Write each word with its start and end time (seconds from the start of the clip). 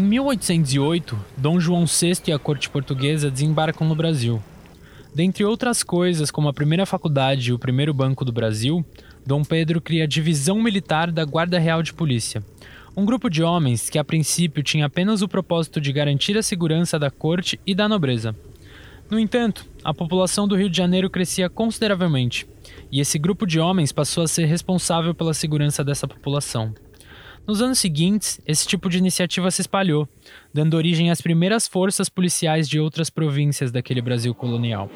Em 0.00 0.02
1808, 0.02 1.14
Dom 1.36 1.60
João 1.60 1.84
VI 1.84 2.14
e 2.28 2.32
a 2.32 2.38
corte 2.38 2.70
portuguesa 2.70 3.30
desembarcam 3.30 3.86
no 3.86 3.94
Brasil. 3.94 4.42
Dentre 5.14 5.44
outras 5.44 5.82
coisas, 5.82 6.30
como 6.30 6.48
a 6.48 6.54
primeira 6.54 6.86
faculdade 6.86 7.50
e 7.50 7.52
o 7.52 7.58
primeiro 7.58 7.92
banco 7.92 8.24
do 8.24 8.32
Brasil, 8.32 8.82
Dom 9.26 9.44
Pedro 9.44 9.78
cria 9.78 10.04
a 10.04 10.06
Divisão 10.06 10.58
Militar 10.62 11.12
da 11.12 11.22
Guarda 11.22 11.58
Real 11.58 11.82
de 11.82 11.92
Polícia, 11.92 12.42
um 12.96 13.04
grupo 13.04 13.28
de 13.28 13.42
homens 13.42 13.90
que 13.90 13.98
a 13.98 14.04
princípio 14.04 14.62
tinha 14.62 14.86
apenas 14.86 15.20
o 15.20 15.28
propósito 15.28 15.78
de 15.78 15.92
garantir 15.92 16.34
a 16.38 16.42
segurança 16.42 16.98
da 16.98 17.10
corte 17.10 17.60
e 17.66 17.74
da 17.74 17.86
nobreza. 17.86 18.34
No 19.10 19.18
entanto, 19.18 19.66
a 19.84 19.92
população 19.92 20.48
do 20.48 20.56
Rio 20.56 20.70
de 20.70 20.78
Janeiro 20.78 21.10
crescia 21.10 21.50
consideravelmente, 21.50 22.46
e 22.90 23.00
esse 23.00 23.18
grupo 23.18 23.46
de 23.46 23.60
homens 23.60 23.92
passou 23.92 24.24
a 24.24 24.28
ser 24.28 24.46
responsável 24.46 25.14
pela 25.14 25.34
segurança 25.34 25.84
dessa 25.84 26.08
população. 26.08 26.72
Nos 27.46 27.60
anos 27.60 27.78
seguintes, 27.78 28.40
esse 28.46 28.66
tipo 28.66 28.88
de 28.88 28.98
iniciativa 28.98 29.50
se 29.50 29.62
espalhou, 29.62 30.08
dando 30.52 30.74
origem 30.74 31.10
às 31.10 31.20
primeiras 31.20 31.66
forças 31.66 32.08
policiais 32.08 32.68
de 32.68 32.78
outras 32.78 33.10
províncias 33.10 33.72
daquele 33.72 34.00
Brasil 34.00 34.34
colonial. 34.34 34.88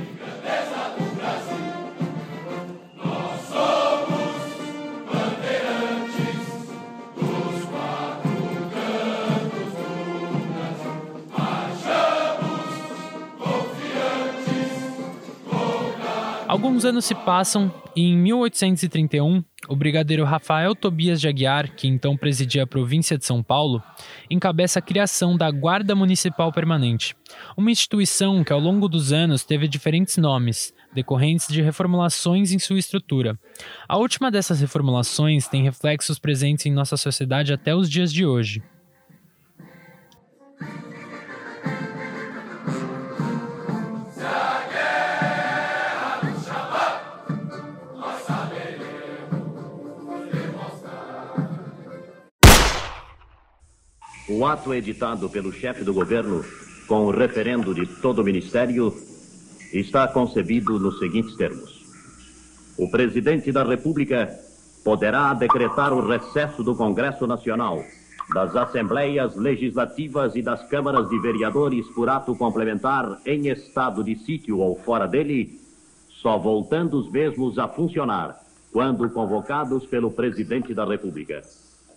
Alguns 16.65 16.87
anos 16.87 17.05
se 17.05 17.15
passam 17.15 17.71
e 17.95 18.01
em 18.01 18.17
1831, 18.17 19.45
o 19.69 19.77
brigadeiro 19.77 20.25
Rafael 20.25 20.75
Tobias 20.75 21.21
de 21.21 21.29
Aguiar, 21.29 21.77
que 21.77 21.87
então 21.87 22.17
presidia 22.17 22.63
a 22.63 22.67
província 22.67 23.19
de 23.19 23.27
São 23.27 23.43
Paulo, 23.43 23.83
encabeça 24.31 24.79
a 24.79 24.83
criação 24.83 25.37
da 25.37 25.51
Guarda 25.51 25.95
Municipal 25.95 26.51
Permanente, 26.51 27.15
uma 27.55 27.71
instituição 27.71 28.43
que 28.43 28.51
ao 28.51 28.59
longo 28.59 28.89
dos 28.89 29.13
anos 29.13 29.45
teve 29.45 29.69
diferentes 29.69 30.17
nomes, 30.17 30.73
decorrentes 30.95 31.49
de 31.49 31.61
reformulações 31.61 32.51
em 32.51 32.59
sua 32.59 32.79
estrutura. 32.79 33.39
A 33.87 33.99
última 33.99 34.31
dessas 34.31 34.59
reformulações 34.59 35.47
tem 35.47 35.65
reflexos 35.65 36.19
presentes 36.19 36.65
em 36.65 36.73
nossa 36.73 36.97
sociedade 36.97 37.53
até 37.53 37.77
os 37.77 37.91
dias 37.91 38.11
de 38.11 38.25
hoje. 38.25 38.63
O 54.45 54.47
ato 54.47 54.75
editado 54.75 55.27
pelo 55.31 55.51
chefe 55.51 55.85
do 55.85 55.95
governo, 55.95 56.45
com 56.87 57.07
o 57.07 57.11
referendo 57.11 57.75
de 57.75 57.87
todo 57.87 58.19
o 58.19 58.23
ministério, 58.23 58.95
está 59.73 60.07
concebido 60.07 60.79
nos 60.79 60.99
seguintes 60.99 61.35
termos: 61.35 61.83
O 62.77 62.91
presidente 62.91 63.51
da 63.51 63.65
República 63.65 64.39
poderá 64.85 65.33
decretar 65.33 65.95
o 65.95 66.07
recesso 66.07 66.63
do 66.63 66.75
Congresso 66.75 67.27
Nacional, 67.27 67.83
das 68.35 68.55
Assembleias 68.55 69.35
Legislativas 69.35 70.37
e 70.37 70.43
das 70.43 70.63
Câmaras 70.69 71.09
de 71.09 71.19
Vereadores 71.21 71.87
por 71.95 72.11
ato 72.11 72.37
complementar 72.37 73.23
em 73.25 73.49
estado 73.49 74.05
de 74.05 74.15
sítio 74.15 74.59
ou 74.59 74.77
fora 74.77 75.07
dele, 75.07 75.59
só 76.21 76.37
voltando 76.37 76.99
os 76.99 77.11
mesmos 77.11 77.59
a 77.59 77.67
funcionar 77.67 78.39
quando 78.71 79.09
convocados 79.09 79.87
pelo 79.87 80.11
presidente 80.11 80.75
da 80.75 80.85
República. 80.85 81.41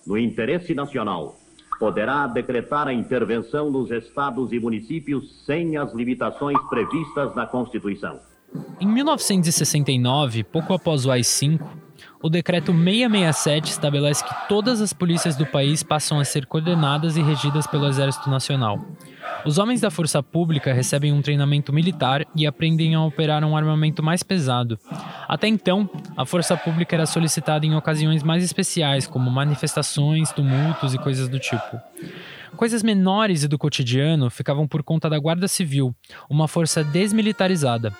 No 0.06 0.18
interesse 0.18 0.74
nacional, 0.74 1.38
poderá 1.80 2.28
decretar 2.28 2.88
a 2.88 2.94
intervenção 2.94 3.70
nos 3.70 3.92
estados 3.92 4.52
e 4.52 4.60
municípios 4.60 5.44
sem 5.46 5.78
as 5.78 5.94
limitações 5.94 6.58
previstas 6.70 7.36
na 7.36 7.46
Constituição. 7.46 8.20
Em 8.80 8.88
1969, 8.88 10.44
pouco 10.44 10.74
após 10.74 11.06
o 11.06 11.12
AI-5, 11.12 11.62
o 12.22 12.30
decreto 12.30 12.74
667 12.74 13.72
estabelece 13.72 14.24
que 14.24 14.48
todas 14.48 14.82
as 14.82 14.94
polícias 14.94 15.36
do 15.36 15.46
país 15.46 15.84
passam 15.84 16.20
a 16.20 16.26
ser 16.26 16.46
coordenadas 16.46 17.18
e 17.18 17.22
regidas 17.22 17.68
pelo 17.68 17.88
Exército 17.88 18.30
Nacional. 18.30 18.84
Os 19.46 19.58
homens 19.58 19.82
da 19.82 19.90
força 19.90 20.22
pública 20.22 20.74
recebem 20.74 21.14
um 21.14 21.22
treinamento 21.22 21.72
militar 21.72 22.26
e 22.36 22.46
aprendem 22.46 22.96
a 22.96 23.04
operar 23.04 23.44
um 23.44 23.56
armamento 23.56 24.04
mais 24.04 24.24
pesado. 24.24 24.78
Até 25.28 25.48
então, 25.48 25.90
a 26.16 26.26
força 26.26 26.58
pública 26.58 26.96
era 26.96 27.06
solicitada 27.06 27.66
em 27.66 27.76
ocasiões 27.76 28.24
mais 28.24 28.44
especiais, 28.44 29.08
como 29.08 29.32
manifestações, 29.32 30.32
tumultos 30.32 30.94
e 30.94 30.98
coisas 30.98 31.30
do 31.30 31.40
tipo. 31.40 31.80
Coisas 32.56 32.82
menores 32.82 33.44
e 33.44 33.48
do 33.48 33.58
cotidiano 33.58 34.30
ficavam 34.30 34.68
por 34.68 34.84
conta 34.84 35.10
da 35.10 35.20
Guarda 35.20 35.48
Civil, 35.48 35.96
uma 36.30 36.48
força 36.48 36.84
desmilitarizada. 36.84 37.94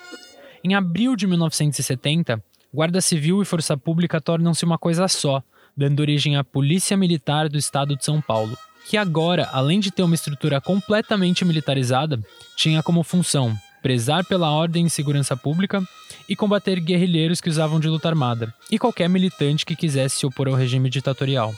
Em 0.64 0.74
abril 0.74 1.14
de 1.14 1.26
1970, 1.26 2.42
Guarda 2.72 3.00
Civil 3.00 3.40
e 3.40 3.44
Força 3.44 3.76
Pública 3.76 4.20
tornam-se 4.20 4.64
uma 4.64 4.76
coisa 4.76 5.06
só, 5.08 5.42
dando 5.76 6.00
origem 6.00 6.36
à 6.36 6.42
Polícia 6.42 6.96
Militar 6.96 7.48
do 7.48 7.56
Estado 7.56 7.96
de 7.96 8.04
São 8.04 8.20
Paulo, 8.20 8.58
que 8.88 8.96
agora, 8.96 9.48
além 9.52 9.78
de 9.78 9.90
ter 9.90 10.02
uma 10.02 10.14
estrutura 10.14 10.62
completamente 10.62 11.44
militarizada, 11.44 12.18
tinha 12.56 12.82
como 12.82 13.02
função 13.02 13.54
prezar 13.82 14.24
pela 14.24 14.50
ordem 14.50 14.86
e 14.86 14.90
segurança 14.90 15.36
pública 15.36 15.82
e 16.26 16.34
combater 16.34 16.80
guerrilheiros 16.80 17.40
que 17.40 17.50
usavam 17.50 17.78
de 17.78 17.86
luta 17.86 18.08
armada 18.08 18.52
e 18.70 18.78
qualquer 18.78 19.08
militante 19.08 19.66
que 19.66 19.76
quisesse 19.76 20.16
se 20.16 20.26
opor 20.26 20.48
ao 20.48 20.54
regime 20.54 20.88
ditatorial. 20.88 21.54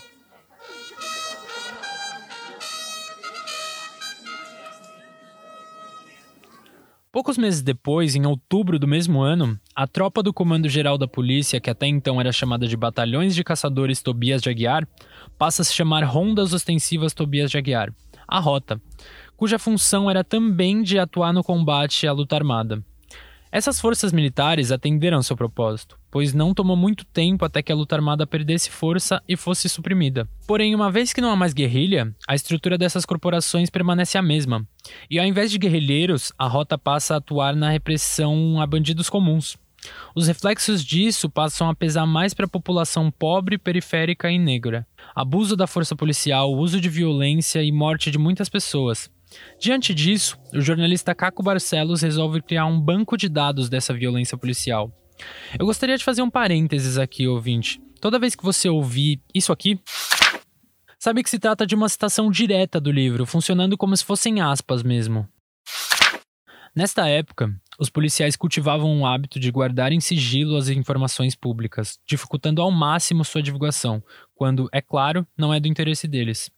Poucos 7.11 7.37
meses 7.37 7.61
depois, 7.61 8.15
em 8.15 8.25
outubro 8.25 8.79
do 8.79 8.87
mesmo 8.87 9.21
ano, 9.21 9.59
a 9.75 9.85
tropa 9.85 10.23
do 10.23 10.33
Comando 10.33 10.69
Geral 10.69 10.97
da 10.97 11.09
Polícia, 11.09 11.59
que 11.59 11.69
até 11.69 11.85
então 11.85 12.21
era 12.21 12.31
chamada 12.31 12.65
de 12.65 12.77
Batalhões 12.77 13.35
de 13.35 13.43
Caçadores 13.43 14.01
Tobias 14.01 14.41
de 14.41 14.49
Aguiar, 14.49 14.87
passa 15.41 15.63
a 15.63 15.65
se 15.65 15.73
chamar 15.73 16.03
Rondas 16.03 16.53
Ostensivas 16.53 17.15
Tobias 17.15 17.49
de 17.49 17.57
Aguiar, 17.57 17.91
a 18.27 18.37
Rota, 18.37 18.79
cuja 19.35 19.57
função 19.57 20.07
era 20.07 20.23
também 20.23 20.83
de 20.83 20.99
atuar 20.99 21.33
no 21.33 21.43
combate 21.43 22.05
à 22.05 22.11
luta 22.11 22.35
armada. 22.35 22.83
Essas 23.51 23.81
forças 23.81 24.13
militares 24.13 24.71
atenderam 24.71 25.23
seu 25.23 25.35
propósito, 25.35 25.97
pois 26.11 26.31
não 26.31 26.53
tomou 26.53 26.77
muito 26.77 27.03
tempo 27.05 27.43
até 27.43 27.63
que 27.63 27.71
a 27.71 27.75
luta 27.75 27.95
armada 27.95 28.27
perdesse 28.27 28.69
força 28.69 29.19
e 29.27 29.35
fosse 29.35 29.67
suprimida. 29.67 30.29
Porém, 30.45 30.75
uma 30.75 30.91
vez 30.91 31.11
que 31.11 31.21
não 31.21 31.31
há 31.31 31.35
mais 31.35 31.53
guerrilha, 31.53 32.15
a 32.27 32.35
estrutura 32.35 32.77
dessas 32.77 33.03
corporações 33.03 33.71
permanece 33.71 34.19
a 34.19 34.21
mesma. 34.21 34.63
E 35.09 35.17
ao 35.17 35.25
invés 35.25 35.49
de 35.49 35.57
guerrilheiros, 35.57 36.31
a 36.37 36.47
rota 36.47 36.77
passa 36.77 37.15
a 37.15 37.17
atuar 37.17 37.55
na 37.55 37.71
repressão 37.71 38.61
a 38.61 38.67
bandidos 38.67 39.09
comuns. 39.09 39.57
Os 40.15 40.27
reflexos 40.27 40.83
disso 40.83 41.29
passam 41.29 41.69
a 41.69 41.75
pesar 41.75 42.05
mais 42.05 42.33
para 42.33 42.45
a 42.45 42.49
população 42.49 43.09
pobre, 43.09 43.57
periférica 43.57 44.29
e 44.29 44.37
negra. 44.37 44.85
Abuso 45.15 45.55
da 45.55 45.67
força 45.67 45.95
policial, 45.95 46.53
uso 46.53 46.79
de 46.79 46.89
violência 46.89 47.63
e 47.63 47.71
morte 47.71 48.11
de 48.11 48.17
muitas 48.17 48.49
pessoas. 48.49 49.09
Diante 49.59 49.93
disso, 49.93 50.37
o 50.53 50.61
jornalista 50.61 51.15
Caco 51.15 51.41
Barcelos 51.41 52.01
resolve 52.01 52.41
criar 52.41 52.65
um 52.65 52.79
banco 52.79 53.17
de 53.17 53.29
dados 53.29 53.69
dessa 53.69 53.93
violência 53.93 54.37
policial. 54.37 54.91
Eu 55.57 55.65
gostaria 55.65 55.97
de 55.97 56.03
fazer 56.03 56.21
um 56.21 56.29
parênteses 56.29 56.97
aqui, 56.97 57.27
ouvinte. 57.27 57.81
Toda 57.99 58.19
vez 58.19 58.35
que 58.35 58.43
você 58.43 58.67
ouvir 58.67 59.21
isso 59.33 59.51
aqui, 59.51 59.79
sabe 60.99 61.23
que 61.23 61.29
se 61.29 61.39
trata 61.39 61.65
de 61.65 61.75
uma 61.75 61.87
citação 61.87 62.29
direta 62.29 62.79
do 62.79 62.91
livro, 62.91 63.25
funcionando 63.25 63.77
como 63.77 63.95
se 63.95 64.03
fossem 64.03 64.41
aspas 64.41 64.83
mesmo. 64.83 65.27
Nesta 66.75 67.07
época, 67.07 67.53
os 67.81 67.89
policiais 67.89 68.35
cultivavam 68.35 69.01
o 69.01 69.07
hábito 69.07 69.39
de 69.39 69.49
guardar 69.49 69.91
em 69.91 69.99
sigilo 69.99 70.55
as 70.55 70.69
informações 70.69 71.33
públicas, 71.33 71.99
dificultando 72.05 72.61
ao 72.61 72.69
máximo 72.69 73.25
sua 73.25 73.41
divulgação, 73.41 74.03
quando, 74.35 74.69
é 74.71 74.79
claro, 74.79 75.25
não 75.35 75.51
é 75.51 75.59
do 75.59 75.67
interesse 75.67 76.07
deles. 76.07 76.51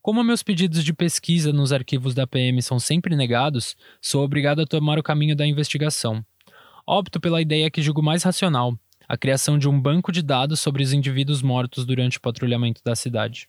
Como 0.00 0.22
meus 0.22 0.44
pedidos 0.44 0.84
de 0.84 0.92
pesquisa 0.92 1.52
nos 1.52 1.72
arquivos 1.72 2.14
da 2.14 2.24
PM 2.24 2.62
são 2.62 2.78
sempre 2.78 3.16
negados, 3.16 3.74
sou 4.00 4.22
obrigado 4.22 4.62
a 4.62 4.64
tomar 4.64 4.96
o 4.96 5.02
caminho 5.02 5.34
da 5.34 5.44
investigação. 5.44 6.24
Opto 6.86 7.18
pela 7.18 7.42
ideia 7.42 7.68
que 7.68 7.82
julgo 7.82 8.00
mais 8.00 8.22
racional, 8.22 8.78
a 9.08 9.16
criação 9.16 9.58
de 9.58 9.68
um 9.68 9.78
banco 9.78 10.12
de 10.12 10.22
dados 10.22 10.60
sobre 10.60 10.84
os 10.84 10.92
indivíduos 10.92 11.42
mortos 11.42 11.84
durante 11.84 12.18
o 12.18 12.20
patrulhamento 12.20 12.80
da 12.84 12.94
cidade. 12.94 13.48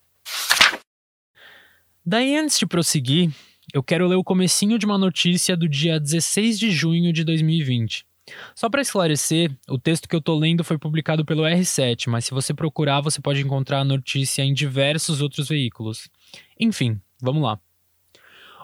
Daí, 2.03 2.35
antes 2.35 2.57
de 2.57 2.65
prosseguir, 2.65 3.31
eu 3.73 3.81
quero 3.81 4.07
ler 4.07 4.15
o 4.15 4.23
comecinho 4.23 4.77
de 4.77 4.85
uma 4.85 4.97
notícia 4.97 5.55
do 5.55 5.67
dia 5.67 5.99
16 5.99 6.59
de 6.59 6.71
junho 6.71 7.13
de 7.13 7.23
2020. 7.23 8.05
Só 8.55 8.69
para 8.69 8.81
esclarecer, 8.81 9.51
o 9.69 9.77
texto 9.77 10.07
que 10.07 10.15
eu 10.15 10.21
tô 10.21 10.37
lendo 10.37 10.63
foi 10.63 10.77
publicado 10.77 11.25
pelo 11.25 11.43
R7, 11.43 12.07
mas 12.07 12.25
se 12.25 12.31
você 12.31 12.53
procurar, 12.53 13.01
você 13.01 13.21
pode 13.21 13.41
encontrar 13.41 13.79
a 13.79 13.85
notícia 13.85 14.43
em 14.43 14.53
diversos 14.53 15.21
outros 15.21 15.47
veículos. 15.49 16.09
Enfim, 16.59 16.99
vamos 17.21 17.43
lá. 17.43 17.59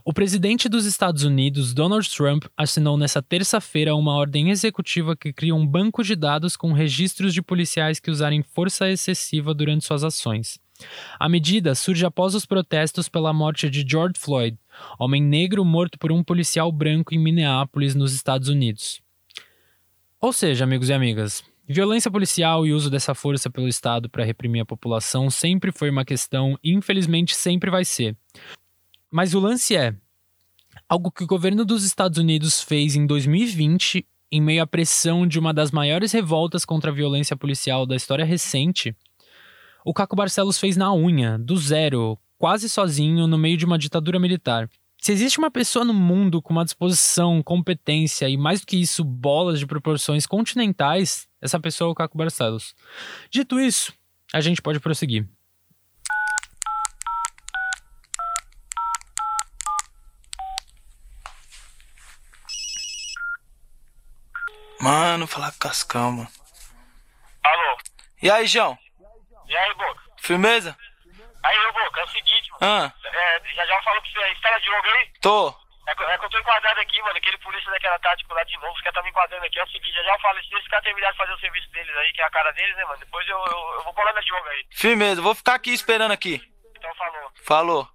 O 0.06 0.14
presidente 0.14 0.70
dos 0.70 0.86
Estados 0.86 1.24
Unidos, 1.24 1.74
Donald 1.74 2.10
Trump, 2.10 2.46
assinou 2.56 2.98
nesta 2.98 3.22
terça-feira 3.22 3.94
uma 3.94 4.14
ordem 4.14 4.52
executiva 4.52 5.18
que 5.18 5.34
cria 5.34 5.54
um 5.54 5.68
banco 5.68 6.02
de 6.02 6.16
dados 6.16 6.56
com 6.56 6.72
registros 6.72 7.34
de 7.34 7.42
policiais 7.42 8.00
que 8.00 8.10
usarem 8.10 8.42
força 8.42 8.90
excessiva 8.90 9.54
durante 9.54 9.84
suas 9.84 10.06
ações. 10.06 10.60
A 11.20 11.28
medida 11.28 11.76
surge 11.76 12.06
após 12.06 12.36
os 12.36 12.46
protestos 12.46 13.10
pela 13.10 13.34
morte 13.34 13.70
de 13.70 13.86
George 13.86 14.14
Floyd, 14.18 14.58
homem 15.00 15.22
negro 15.22 15.64
morto 15.64 15.98
por 15.98 16.12
um 16.12 16.24
policial 16.24 16.72
branco 16.72 17.14
em 17.14 17.20
Minneapolis, 17.20 17.96
nos 17.96 18.14
Estados 18.14 18.50
Unidos. 18.50 19.02
Ou 20.20 20.34
seja, 20.34 20.64
amigos 20.64 20.90
e 20.90 20.94
amigas, 20.94 21.44
violência 21.68 22.10
policial 22.10 22.66
e 22.66 22.74
uso 22.74 22.90
dessa 22.90 23.14
força 23.14 23.50
pelo 23.50 23.68
Estado 23.68 24.10
para 24.10 24.24
reprimir 24.24 24.62
a 24.62 24.66
população 24.66 25.30
sempre 25.30 25.72
foi 25.72 25.90
uma 25.90 26.06
questão 26.06 26.58
e 26.64 26.74
infelizmente 26.74 27.36
sempre 27.36 27.70
vai 27.70 27.86
ser. 27.86 28.16
Mas 29.12 29.34
o 29.34 29.40
lance 29.40 29.76
é: 29.76 29.96
algo 30.88 31.12
que 31.12 31.24
o 31.24 31.28
governo 31.28 31.64
dos 31.64 31.84
Estados 31.84 32.18
Unidos 32.18 32.62
fez 32.62 32.96
em 32.96 33.06
2020, 33.06 34.08
em 34.32 34.42
meio 34.42 34.64
à 34.64 34.68
pressão 34.68 35.28
de 35.28 35.40
uma 35.40 35.54
das 35.54 35.72
maiores 35.72 36.12
revoltas 36.12 36.66
contra 36.66 36.92
a 36.92 36.94
violência 36.94 37.36
policial 37.36 37.86
da 37.86 37.96
história 37.96 38.26
recente, 38.26 38.96
o 39.86 39.94
Caco 39.94 40.16
Barcelos 40.16 40.60
fez 40.60 40.76
na 40.76 40.94
unha, 40.94 41.38
do 41.38 41.56
zero, 41.56 42.20
quase 42.38 42.70
sozinho, 42.70 43.28
no 43.28 43.38
meio 43.38 43.58
de 43.58 43.66
uma 43.66 43.78
ditadura 43.78 44.20
militar. 44.20 44.70
Se 45.00 45.12
existe 45.12 45.38
uma 45.38 45.52
pessoa 45.52 45.86
no 45.86 45.94
mundo 45.94 46.42
com 46.42 46.54
uma 46.54 46.66
disposição, 46.66 47.42
competência 47.44 48.28
e 48.28 48.36
mais 48.36 48.62
do 48.62 48.68
que 48.68 48.78
isso, 48.78 49.04
bolas 49.04 49.60
de 49.60 49.68
proporções 49.68 50.26
continentais, 50.26 51.28
essa 51.42 51.60
pessoa 51.60 51.90
é 51.90 51.92
o 51.92 51.96
Caco 51.96 52.18
Barcelos. 52.18 52.76
Dito 53.30 53.60
isso, 53.60 53.94
a 54.34 54.42
gente 54.42 54.62
pode 54.62 54.80
prosseguir. 54.80 55.28
Mano, 64.80 65.26
falar 65.26 65.52
com 65.54 65.60
Cascão, 65.60 66.12
mano. 66.12 66.30
Alô? 67.44 67.78
E 68.22 68.30
aí, 68.30 68.46
João? 68.46 68.78
E 69.48 69.56
aí, 69.56 69.74
Boca? 69.76 70.02
Firmeza? 70.18 70.78
Aí, 71.48 71.58
ô, 71.66 71.72
Boca, 71.74 72.00
é 72.02 72.04
o 72.04 72.08
seguinte, 72.08 72.52
mano. 72.60 72.92
Ah, 72.94 72.94
É, 73.04 73.42
já 73.56 73.66
já 73.66 73.82
falou 73.84 74.02
pra 74.02 74.12
você 74.12 74.20
aí, 74.24 74.36
você 74.36 74.42
tá 74.42 74.52
na 74.52 74.60
Diogo 74.60 74.88
aí? 74.90 75.12
tô. 75.22 75.68
É 75.88 75.96
que, 75.96 76.04
é 76.04 76.18
que 76.18 76.26
eu 76.26 76.30
tô 76.30 76.38
enquadrado 76.40 76.82
aqui, 76.82 77.02
mano. 77.02 77.16
Aquele 77.18 77.38
polícia 77.38 77.72
daquela 77.72 77.98
tática 78.00 78.34
lá 78.34 78.44
de 78.44 78.58
novo, 78.58 78.74
os 78.74 78.82
caras 78.82 78.96
tá 78.96 79.04
me 79.04 79.10
enquadrando 79.10 79.46
aqui. 79.46 79.58
É 79.58 79.64
o 79.64 79.68
seguinte, 79.70 79.94
já 79.94 80.04
já 80.04 80.14
eu 80.16 80.20
falo, 80.20 80.44
se 80.44 80.54
esses 80.56 80.68
caras 80.68 80.84
terminarem 80.84 81.14
de 81.14 81.18
fazer 81.18 81.32
o 81.34 81.40
serviço 81.40 81.72
deles 81.72 81.96
aí, 81.96 82.12
que 82.12 82.22
é 82.22 82.26
a 82.26 82.30
cara 82.30 82.52
deles, 82.52 82.76
né, 82.76 82.84
mano? 82.84 83.00
Depois 83.00 83.26
eu, 83.30 83.38
eu, 83.38 83.74
eu 83.76 83.84
vou 83.84 83.94
colar 83.94 84.12
na 84.12 84.20
Diogo 84.20 84.46
aí. 84.50 84.66
Firmeza, 84.74 85.22
vou 85.22 85.34
ficar 85.34 85.56
aqui 85.56 85.72
esperando 85.72 86.12
aqui. 86.12 86.42
Então 86.76 86.94
falou. 86.96 87.32
Falou. 87.46 87.90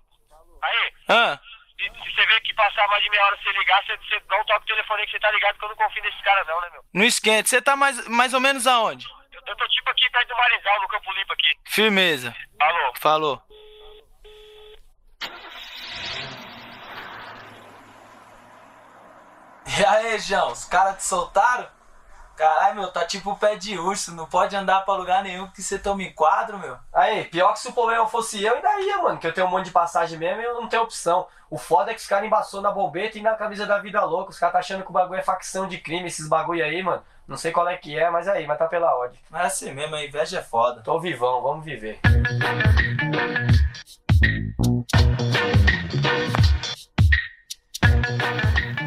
Aí, 0.62 0.92
Ah, 1.08 1.38
se, 1.76 1.84
se 1.84 2.14
você 2.14 2.26
vê 2.26 2.40
que 2.40 2.54
passar 2.54 2.88
mais 2.88 3.02
de 3.04 3.10
meia 3.10 3.24
hora 3.26 3.36
você 3.36 3.52
ligar, 3.52 3.84
você, 3.84 3.96
você 3.98 4.20
dá 4.20 4.40
um 4.40 4.44
toque 4.46 4.60
no 4.60 4.66
telefone 4.74 5.00
aí 5.00 5.06
que 5.06 5.12
você 5.12 5.20
tá 5.20 5.30
ligado 5.30 5.58
que 5.58 5.64
eu 5.64 5.68
não 5.68 5.76
confio 5.76 6.02
nesses 6.02 6.20
caras 6.22 6.46
não, 6.46 6.60
né, 6.62 6.70
meu? 6.70 6.82
não 6.94 7.04
esquente. 7.04 7.48
Você 7.50 7.60
tá 7.60 7.76
mais, 7.76 8.08
mais 8.08 8.32
ou 8.32 8.40
menos 8.40 8.66
aonde? 8.66 9.06
Eu, 9.46 9.56
tô 9.56 9.68
tipo 9.68 9.90
aqui 9.90 10.08
perto 10.10 10.28
do 10.28 10.36
Marizal, 10.36 10.80
no 10.80 10.88
Campo 10.88 11.12
Limpo 11.12 11.32
aqui. 11.32 11.58
Firmeza. 11.66 12.34
Alô? 12.60 12.92
Falou. 12.98 13.42
E 19.66 19.84
aí, 19.84 20.18
João, 20.20 20.52
os 20.52 20.64
caras 20.64 20.96
te 20.98 21.04
soltaram? 21.04 21.68
Caralho, 22.36 22.80
meu, 22.80 22.90
tá 22.90 23.04
tipo 23.04 23.36
pé 23.36 23.56
de 23.56 23.78
urso, 23.78 24.14
não 24.14 24.26
pode 24.26 24.56
andar 24.56 24.84
pra 24.84 24.94
lugar 24.94 25.22
nenhum 25.22 25.46
que 25.48 25.62
você 25.62 25.78
toma 25.78 26.02
em 26.02 26.12
quadro, 26.12 26.58
meu. 26.58 26.76
Aí, 26.92 27.24
pior 27.24 27.52
que 27.52 27.60
se 27.60 27.68
o 27.68 27.72
problema 27.72 28.06
fosse 28.06 28.42
eu, 28.42 28.54
ainda 28.54 28.80
ia, 28.80 28.98
mano. 28.98 29.18
Que 29.18 29.26
eu 29.26 29.34
tenho 29.34 29.46
um 29.46 29.50
monte 29.50 29.66
de 29.66 29.70
passagem 29.70 30.18
mesmo 30.18 30.40
e 30.40 30.44
eu 30.44 30.60
não 30.60 30.68
tenho 30.68 30.82
opção. 30.82 31.26
O 31.50 31.58
foda 31.58 31.90
é 31.90 31.94
que 31.94 32.00
os 32.00 32.06
caras 32.06 32.26
embaçou 32.26 32.62
na 32.62 32.72
bombeta 32.72 33.18
e 33.18 33.22
na 33.22 33.34
camisa 33.34 33.66
da 33.66 33.78
vida 33.78 34.02
louca. 34.04 34.30
Os 34.30 34.38
caras 34.38 34.54
tá 34.54 34.58
achando 34.60 34.82
que 34.82 34.90
o 34.90 34.92
bagulho 34.92 35.20
é 35.20 35.22
facção 35.22 35.68
de 35.68 35.78
crime, 35.78 36.06
esses 36.06 36.28
bagulho 36.28 36.64
aí, 36.64 36.82
mano. 36.82 37.02
Não 37.28 37.36
sei 37.36 37.52
qual 37.52 37.68
é 37.68 37.76
que 37.76 37.98
é, 37.98 38.10
mas 38.10 38.26
aí, 38.26 38.46
mas 38.46 38.58
tá 38.58 38.66
pela 38.66 38.94
ordem. 38.94 39.20
Mas 39.30 39.42
é 39.42 39.46
assim 39.46 39.72
mesmo, 39.72 39.94
a 39.94 40.04
inveja 40.04 40.38
é 40.38 40.42
foda. 40.42 40.80
Tô 40.82 40.98
vivão, 40.98 41.42
vamos 41.42 41.64
viver. 41.64 42.00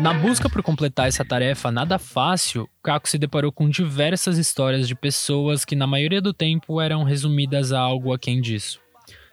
Na 0.02 0.14
busca 0.14 0.50
por 0.50 0.62
completar 0.62 1.08
essa 1.08 1.26
tarefa 1.26 1.72
nada 1.72 1.98
fácil, 1.98 2.70
Caco 2.84 3.08
se 3.08 3.18
deparou 3.18 3.52
com 3.52 3.70
diversas 3.70 4.38
histórias 4.38 4.88
de 4.88 4.94
pessoas 4.94 5.64
que, 5.64 5.76
na 5.76 5.88
maioria 5.88 6.22
do 6.22 6.34
tempo, 6.34 6.80
eram 6.82 7.04
resumidas 7.04 7.72
a 7.72 7.80
algo 7.80 8.14
aquém 8.14 8.42
disso. 8.42 8.80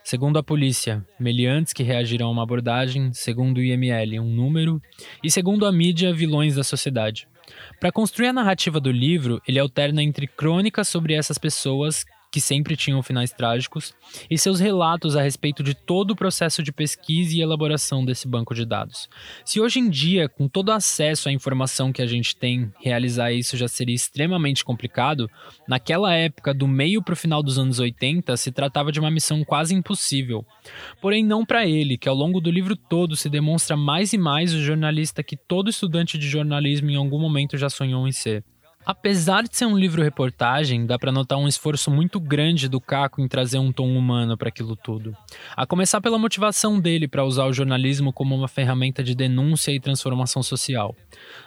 Segundo 0.05 0.39
a 0.39 0.43
polícia, 0.43 1.05
meliantes 1.19 1.73
que 1.73 1.83
reagiram 1.83 2.27
a 2.27 2.31
uma 2.31 2.43
abordagem, 2.43 3.13
segundo 3.13 3.59
o 3.59 3.63
IML, 3.63 4.21
um 4.21 4.29
número, 4.29 4.81
e 5.23 5.31
segundo 5.31 5.67
a 5.67 5.73
mídia, 5.73 6.13
vilões 6.13 6.55
da 6.55 6.65
sociedade. 6.65 7.29
Para 7.79 7.93
construir 7.93 8.29
a 8.29 8.33
narrativa 8.33 8.81
do 8.81 8.91
livro, 8.91 9.41
ele 9.47 9.59
alterna 9.59 10.03
entre 10.03 10.27
crônicas 10.27 10.89
sobre 10.89 11.15
essas 11.15 11.39
pessoas 11.39 12.05
que 12.33 12.41
sempre 12.41 12.75
tinham 12.75 13.03
finais 13.03 13.31
trágicos, 13.31 13.95
e 14.31 14.39
seus 14.39 14.59
relatos 14.59 15.15
a 15.15 15.23
respeito 15.23 15.63
de 15.63 15.75
todo 15.75 16.13
o 16.13 16.17
processo 16.17 16.63
de 16.63 16.73
pesquisa 16.73 17.37
e 17.37 17.43
elaboração 17.43 18.03
desse 18.03 18.27
banco 18.27 18.55
de 18.55 18.65
dados. 18.65 19.07
Se 19.45 19.61
hoje 19.61 19.79
em 19.79 19.91
dia, 19.91 20.31
com 20.31 20.49
todo 20.49 20.71
o 20.71 20.73
acesso 20.73 21.29
à 21.29 21.33
informação 21.33 21.93
que 21.93 22.01
a 22.01 22.07
gente 22.07 22.35
tem, 22.35 22.73
realizar 22.81 23.33
isso 23.33 23.55
já 23.55 23.69
seria 23.69 23.95
extremamente 23.95 24.65
complicado, 24.65 25.31
naquela 25.69 26.15
época, 26.15 26.55
do 26.55 26.67
meio 26.67 27.03
para 27.03 27.13
o 27.13 27.17
final 27.17 27.43
dos 27.43 27.59
anos 27.59 27.79
80, 27.79 28.35
se 28.39 28.51
tratava 28.51 28.91
de 28.91 28.99
uma 28.99 29.11
missão 29.11 29.45
quase 29.45 29.75
impossível. 29.75 30.43
Porém, 31.03 31.23
não 31.23 31.45
para 31.45 31.67
ele, 31.67 31.99
que 31.99 32.09
ao 32.09 32.15
longo 32.15 32.41
do 32.41 32.51
livro 32.51 32.75
todo 32.75 33.15
se 33.15 33.29
demonstra 33.29 33.77
mais 33.77 34.15
e 34.15 34.19
mais 34.19 34.55
o 34.55 34.63
jornalista 34.63 35.23
que 35.23 35.37
todo 35.37 35.69
estudante 35.69 36.17
de 36.17 36.27
jornalismo 36.27 36.91
em 36.91 36.97
algum 36.97 37.21
momento 37.21 37.59
já 37.59 37.69
sonhou 37.69 38.09
em 38.09 38.13
ser. 38.13 38.43
Apesar 38.85 39.45
de 39.45 39.57
ser 39.57 39.67
um 39.67 39.79
livro-reportagem, 39.79 40.85
dá 40.85 40.99
para 40.99 41.13
notar 41.13 41.39
um 41.39 41.47
esforço 41.47 41.89
muito 41.89 42.19
grande 42.19 42.69
do 42.69 42.81
Caco 42.81 43.21
em 43.21 43.29
trazer 43.29 43.59
um 43.59 43.73
tom 43.73 43.97
humano 43.97 44.37
para 44.37 44.49
aquilo 44.49 44.75
tudo. 44.75 45.17
A 45.57 45.65
começar 45.65 46.01
pela 46.01 46.19
motivação 46.19 46.81
dele 46.81 47.07
para 47.07 47.25
usar 47.25 47.47
o 47.47 47.53
jornalismo 47.53 48.13
como 48.13 48.35
uma 48.35 48.49
ferramenta 48.49 49.03
de 49.03 49.15
denúncia 49.15 49.71
e 49.71 49.79
transformação 49.79 50.43
social. 50.43 50.97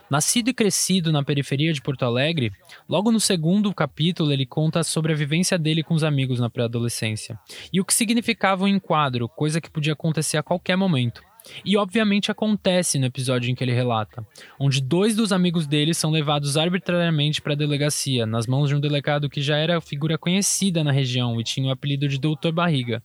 Nascido 0.10 0.50
e 0.50 0.54
crescido 0.54 1.12
na 1.12 1.24
periferia 1.24 1.74
de 1.74 1.82
Porto 1.82 2.06
Alegre, 2.06 2.54
logo 2.88 3.12
no 3.12 3.20
segundo 3.20 3.74
capítulo 3.74 4.32
ele 4.32 4.46
conta 4.46 4.82
sobre 4.82 5.12
a 5.12 5.16
vivência 5.16 5.58
dele 5.58 5.84
com 5.84 5.94
os 5.94 6.06
amigos 6.06 6.40
na 6.40 6.50
pré-adolescência 6.50 7.38
e 7.72 7.82
o 7.82 7.86
que 7.86 7.94
significava 7.94 8.64
o 8.64 8.68
enquadro, 8.68 9.28
coisa 9.28 9.60
que 9.60 9.70
podia 9.70 9.94
acontecer 9.94 10.38
a 10.38 10.44
qualquer 10.44 10.78
momento. 10.78 11.22
E 11.64 11.78
obviamente 11.78 12.32
acontece 12.32 12.98
no 13.00 13.06
episódio 13.06 13.50
em 13.50 13.56
que 13.56 13.64
ele 13.64 13.74
relata, 13.74 14.26
onde 14.60 14.82
dois 14.82 15.16
dos 15.16 15.32
amigos 15.32 15.68
dele 15.68 15.94
são 15.94 16.12
levados 16.12 16.58
arbitrariamente 16.58 17.42
para 17.42 17.54
a 17.54 17.58
delegacia, 17.58 18.26
nas 18.26 18.48
mãos 18.48 18.70
de 18.70 18.76
um 18.76 18.80
delegado 18.80 19.30
que 19.30 19.42
já 19.42 19.58
era 19.58 19.82
figura 19.82 20.18
conhecida 20.18 20.84
na 20.84 20.92
região 20.92 21.40
e 21.40 21.44
tinha 21.44 21.68
o 21.68 21.72
apelido 21.72 22.08
de 22.08 22.20
Doutor 22.20 22.52
Barriga. 22.52 23.02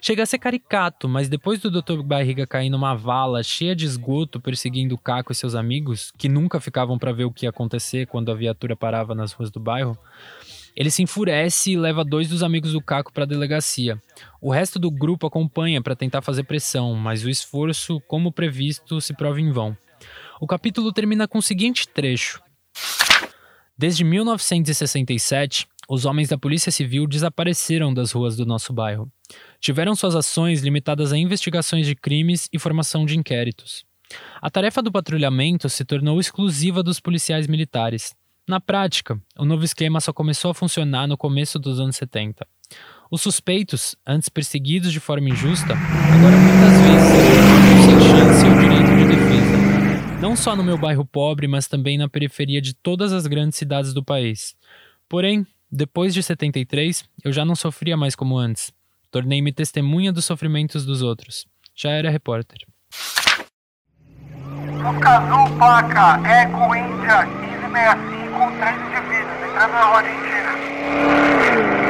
Chega 0.00 0.24
a 0.24 0.26
ser 0.26 0.38
caricato, 0.38 1.08
mas 1.08 1.28
depois 1.28 1.60
do 1.60 1.70
Dr. 1.70 2.02
Barriga 2.02 2.44
cair 2.44 2.68
numa 2.68 2.92
vala 2.92 3.40
cheia 3.44 3.74
de 3.74 3.84
esgoto 3.84 4.40
perseguindo 4.40 4.98
Caco 4.98 5.30
e 5.30 5.34
seus 5.34 5.54
amigos, 5.54 6.12
que 6.18 6.28
nunca 6.28 6.60
ficavam 6.60 6.98
para 6.98 7.12
ver 7.12 7.24
o 7.24 7.30
que 7.30 7.46
ia 7.46 7.50
acontecer 7.50 8.08
quando 8.08 8.32
a 8.32 8.34
viatura 8.34 8.74
parava 8.74 9.14
nas 9.14 9.32
ruas 9.32 9.48
do 9.48 9.60
bairro, 9.60 9.96
ele 10.76 10.90
se 10.90 11.02
enfurece 11.02 11.72
e 11.72 11.76
leva 11.76 12.04
dois 12.04 12.28
dos 12.28 12.42
amigos 12.42 12.72
do 12.72 12.80
Caco 12.80 13.12
para 13.12 13.24
a 13.24 13.26
delegacia. 13.26 14.00
O 14.40 14.50
resto 14.50 14.78
do 14.78 14.90
grupo 14.90 15.26
acompanha 15.26 15.82
para 15.82 15.96
tentar 15.96 16.22
fazer 16.22 16.44
pressão, 16.44 16.94
mas 16.94 17.24
o 17.24 17.30
esforço, 17.30 18.00
como 18.08 18.32
previsto, 18.32 19.00
se 19.00 19.14
prova 19.14 19.40
em 19.40 19.50
vão. 19.50 19.76
O 20.40 20.46
capítulo 20.46 20.92
termina 20.92 21.28
com 21.28 21.38
o 21.38 21.42
seguinte 21.42 21.86
trecho: 21.86 22.42
Desde 23.76 24.04
1967, 24.04 25.66
os 25.88 26.04
homens 26.04 26.28
da 26.28 26.38
Polícia 26.38 26.72
Civil 26.72 27.06
desapareceram 27.06 27.92
das 27.92 28.12
ruas 28.12 28.36
do 28.36 28.46
nosso 28.46 28.72
bairro. 28.72 29.10
Tiveram 29.60 29.94
suas 29.94 30.14
ações 30.14 30.62
limitadas 30.62 31.12
a 31.12 31.18
investigações 31.18 31.86
de 31.86 31.94
crimes 31.94 32.48
e 32.52 32.58
formação 32.58 33.04
de 33.04 33.18
inquéritos. 33.18 33.84
A 34.40 34.50
tarefa 34.50 34.82
do 34.82 34.92
patrulhamento 34.92 35.68
se 35.68 35.84
tornou 35.84 36.20
exclusiva 36.20 36.82
dos 36.82 37.00
policiais 37.00 37.46
militares. 37.46 38.14
Na 38.48 38.60
prática, 38.60 39.20
o 39.38 39.44
novo 39.44 39.64
esquema 39.64 40.00
só 40.00 40.12
começou 40.12 40.50
a 40.50 40.54
funcionar 40.54 41.06
no 41.06 41.16
começo 41.16 41.58
dos 41.58 41.78
anos 41.78 41.96
70. 41.96 42.46
Os 43.10 43.22
suspeitos, 43.22 43.94
antes 44.06 44.28
perseguidos 44.28 44.92
de 44.92 44.98
forma 44.98 45.28
injusta, 45.28 45.74
agora 45.74 46.36
muitas 46.36 46.72
vezes 46.80 47.84
sem 47.84 48.00
chance 48.00 48.46
ou 48.46 48.58
direito 48.58 48.96
de 48.96 49.16
defesa. 49.16 50.20
Não 50.20 50.34
só 50.34 50.56
no 50.56 50.64
meu 50.64 50.76
bairro 50.78 51.04
pobre, 51.04 51.46
mas 51.46 51.68
também 51.68 51.98
na 51.98 52.08
periferia 52.08 52.60
de 52.60 52.74
todas 52.74 53.12
as 53.12 53.26
grandes 53.26 53.58
cidades 53.58 53.92
do 53.92 54.02
país. 54.04 54.56
Porém, 55.08 55.46
depois 55.70 56.12
de 56.12 56.22
73, 56.22 57.04
eu 57.24 57.32
já 57.32 57.44
não 57.44 57.54
sofria 57.54 57.96
mais 57.96 58.16
como 58.16 58.36
antes. 58.36 58.72
Tornei-me 59.10 59.52
testemunha 59.52 60.12
dos 60.12 60.24
sofrimentos 60.24 60.84
dos 60.84 61.02
outros. 61.02 61.46
Já 61.74 61.90
era 61.90 62.10
repórter. 62.10 62.66
Lucas 64.82 65.50
Paca, 65.58 66.28
Eco 66.28 66.74
Índia, 66.74 68.21
1565, 68.32 68.52
três 68.58 68.76
indivíduos, 68.80 69.42
entrando 69.42 69.72
na 69.72 69.84
rua 69.84 69.98
Argentina. 69.98 71.81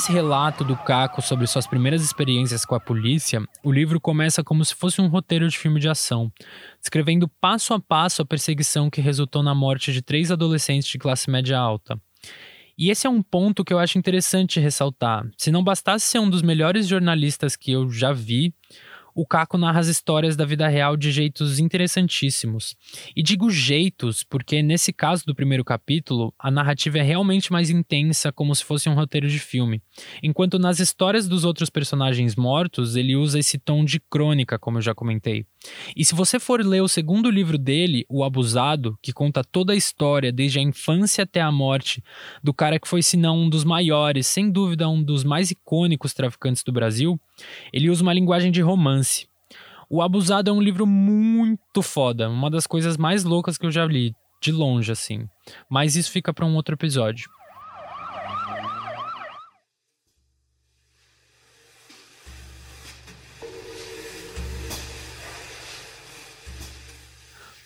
Desse 0.00 0.12
relato 0.12 0.64
do 0.64 0.74
Caco 0.74 1.20
sobre 1.20 1.46
suas 1.46 1.66
primeiras 1.66 2.02
experiências 2.02 2.64
com 2.64 2.74
a 2.74 2.80
polícia, 2.80 3.42
o 3.62 3.70
livro 3.70 4.00
começa 4.00 4.42
como 4.42 4.64
se 4.64 4.74
fosse 4.74 4.98
um 4.98 5.08
roteiro 5.08 5.46
de 5.46 5.58
filme 5.58 5.78
de 5.78 5.90
ação, 5.90 6.32
descrevendo 6.80 7.28
passo 7.28 7.74
a 7.74 7.78
passo 7.78 8.22
a 8.22 8.24
perseguição 8.24 8.88
que 8.88 9.02
resultou 9.02 9.42
na 9.42 9.54
morte 9.54 9.92
de 9.92 10.00
três 10.00 10.32
adolescentes 10.32 10.88
de 10.88 10.96
classe 10.96 11.30
média 11.30 11.58
alta. 11.58 12.00
E 12.78 12.88
esse 12.88 13.06
é 13.06 13.10
um 13.10 13.22
ponto 13.22 13.62
que 13.62 13.74
eu 13.74 13.78
acho 13.78 13.98
interessante 13.98 14.58
ressaltar. 14.58 15.28
Se 15.36 15.50
não 15.50 15.62
bastasse 15.62 16.06
ser 16.06 16.18
um 16.18 16.30
dos 16.30 16.40
melhores 16.40 16.88
jornalistas 16.88 17.54
que 17.54 17.70
eu 17.70 17.90
já 17.90 18.10
vi, 18.10 18.54
o 19.14 19.26
Caco 19.26 19.58
narra 19.58 19.80
as 19.80 19.88
histórias 19.88 20.36
da 20.36 20.44
vida 20.44 20.66
real 20.68 20.96
de 20.96 21.10
jeitos 21.10 21.58
interessantíssimos. 21.58 22.76
E 23.14 23.22
digo 23.22 23.50
jeitos 23.50 24.22
porque, 24.22 24.62
nesse 24.62 24.92
caso 24.92 25.24
do 25.26 25.34
primeiro 25.34 25.64
capítulo, 25.64 26.32
a 26.38 26.50
narrativa 26.50 26.98
é 26.98 27.02
realmente 27.02 27.52
mais 27.52 27.70
intensa, 27.70 28.32
como 28.32 28.54
se 28.54 28.64
fosse 28.64 28.88
um 28.88 28.94
roteiro 28.94 29.28
de 29.28 29.38
filme. 29.38 29.82
Enquanto 30.22 30.58
nas 30.58 30.80
histórias 30.80 31.28
dos 31.28 31.44
outros 31.44 31.70
personagens 31.70 32.36
mortos, 32.36 32.96
ele 32.96 33.16
usa 33.16 33.38
esse 33.38 33.58
tom 33.58 33.84
de 33.84 34.00
crônica, 34.00 34.58
como 34.58 34.78
eu 34.78 34.82
já 34.82 34.94
comentei. 34.94 35.46
E 35.94 36.04
se 36.04 36.14
você 36.14 36.38
for 36.38 36.64
ler 36.64 36.80
o 36.80 36.88
segundo 36.88 37.30
livro 37.30 37.58
dele, 37.58 38.04
O 38.08 38.24
Abusado, 38.24 38.98
que 39.02 39.12
conta 39.12 39.44
toda 39.44 39.72
a 39.72 39.76
história, 39.76 40.32
desde 40.32 40.58
a 40.58 40.62
infância 40.62 41.24
até 41.24 41.40
a 41.40 41.52
morte, 41.52 42.02
do 42.42 42.54
cara 42.54 42.78
que 42.78 42.88
foi, 42.88 43.02
se 43.02 43.16
não 43.16 43.40
um 43.40 43.48
dos 43.48 43.64
maiores, 43.64 44.26
sem 44.26 44.50
dúvida 44.50 44.88
um 44.88 45.02
dos 45.02 45.24
mais 45.24 45.50
icônicos 45.50 46.14
traficantes 46.14 46.62
do 46.62 46.72
Brasil, 46.72 47.20
ele 47.72 47.90
usa 47.90 48.02
uma 48.02 48.14
linguagem 48.14 48.50
de 48.50 48.60
romance. 48.60 49.28
O 49.88 50.00
Abusado 50.00 50.48
é 50.48 50.52
um 50.52 50.62
livro 50.62 50.86
muito 50.86 51.82
foda, 51.82 52.30
uma 52.30 52.48
das 52.48 52.66
coisas 52.66 52.96
mais 52.96 53.24
loucas 53.24 53.58
que 53.58 53.66
eu 53.66 53.72
já 53.72 53.84
li, 53.84 54.14
de 54.40 54.52
longe 54.52 54.92
assim. 54.92 55.28
Mas 55.68 55.96
isso 55.96 56.10
fica 56.10 56.32
para 56.32 56.46
um 56.46 56.54
outro 56.54 56.74
episódio. 56.74 57.28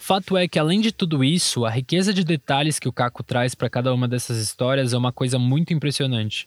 Fato 0.07 0.37
é 0.37 0.47
que, 0.47 0.59
além 0.59 0.83
de 0.83 0.93
tudo 0.93 1.25
isso, 1.25 1.65
a 1.65 1.71
riqueza 1.71 2.13
de 2.13 2.25
detalhes 2.25 2.79
que 2.79 2.87
o 2.87 2.93
Caco 2.93 3.23
traz 3.23 3.55
para 3.55 3.71
cada 3.71 3.95
uma 3.95 4.07
dessas 4.07 4.37
histórias 4.37 4.93
é 4.93 4.99
uma 4.99 5.11
coisa 5.11 5.39
muito 5.39 5.73
impressionante. 5.73 6.47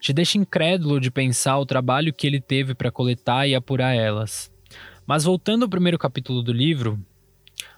Te 0.00 0.14
deixa 0.14 0.38
incrédulo 0.38 0.98
de 0.98 1.10
pensar 1.10 1.58
o 1.58 1.66
trabalho 1.66 2.10
que 2.10 2.26
ele 2.26 2.40
teve 2.40 2.74
para 2.74 2.90
coletar 2.90 3.46
e 3.46 3.54
apurar 3.54 3.94
elas. 3.94 4.50
Mas 5.06 5.24
voltando 5.24 5.64
ao 5.64 5.68
primeiro 5.68 5.98
capítulo 5.98 6.42
do 6.42 6.54
livro, 6.54 6.98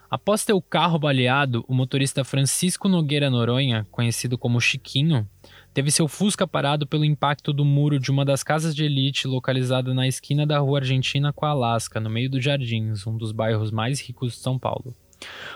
após 0.08 0.44
ter 0.44 0.52
o 0.52 0.62
carro 0.62 1.00
baleado, 1.00 1.64
o 1.66 1.74
motorista 1.74 2.22
Francisco 2.22 2.88
Nogueira 2.88 3.28
Noronha, 3.28 3.84
conhecido 3.90 4.38
como 4.38 4.60
Chiquinho, 4.60 5.28
teve 5.74 5.90
seu 5.90 6.06
Fusca 6.06 6.46
parado 6.46 6.86
pelo 6.86 7.04
impacto 7.04 7.52
do 7.52 7.64
muro 7.64 7.98
de 7.98 8.12
uma 8.12 8.24
das 8.24 8.44
casas 8.44 8.72
de 8.72 8.84
elite 8.84 9.26
localizada 9.26 9.92
na 9.92 10.06
esquina 10.06 10.46
da 10.46 10.60
rua 10.60 10.78
Argentina 10.78 11.32
com 11.32 11.44
a 11.44 11.50
Alasca, 11.50 11.98
no 11.98 12.08
meio 12.08 12.30
dos 12.30 12.44
Jardins, 12.44 13.04
um 13.04 13.16
dos 13.16 13.32
bairros 13.32 13.72
mais 13.72 14.00
ricos 14.00 14.34
de 14.34 14.38
São 14.38 14.56
Paulo. 14.56 14.94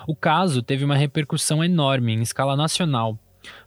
O 0.07 0.15
caso 0.15 0.63
teve 0.63 0.85
uma 0.85 0.97
repercussão 0.97 1.63
enorme 1.63 2.13
em 2.13 2.23
escala 2.23 2.57
nacional, 2.57 3.19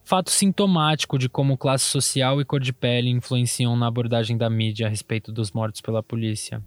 fato 0.03 0.29
sintomático 0.29 1.17
de 1.17 1.27
como 1.27 1.57
classe 1.57 1.85
social 1.85 2.39
e 2.39 2.45
cor 2.45 2.59
de 2.59 2.71
pele 2.71 3.09
influenciam 3.09 3.75
na 3.75 3.87
abordagem 3.87 4.37
da 4.37 4.49
mídia 4.49 4.87
a 4.87 4.89
respeito 4.89 5.31
dos 5.31 5.51
mortos 5.51 5.81
pela 5.81 6.03
polícia. 6.03 6.61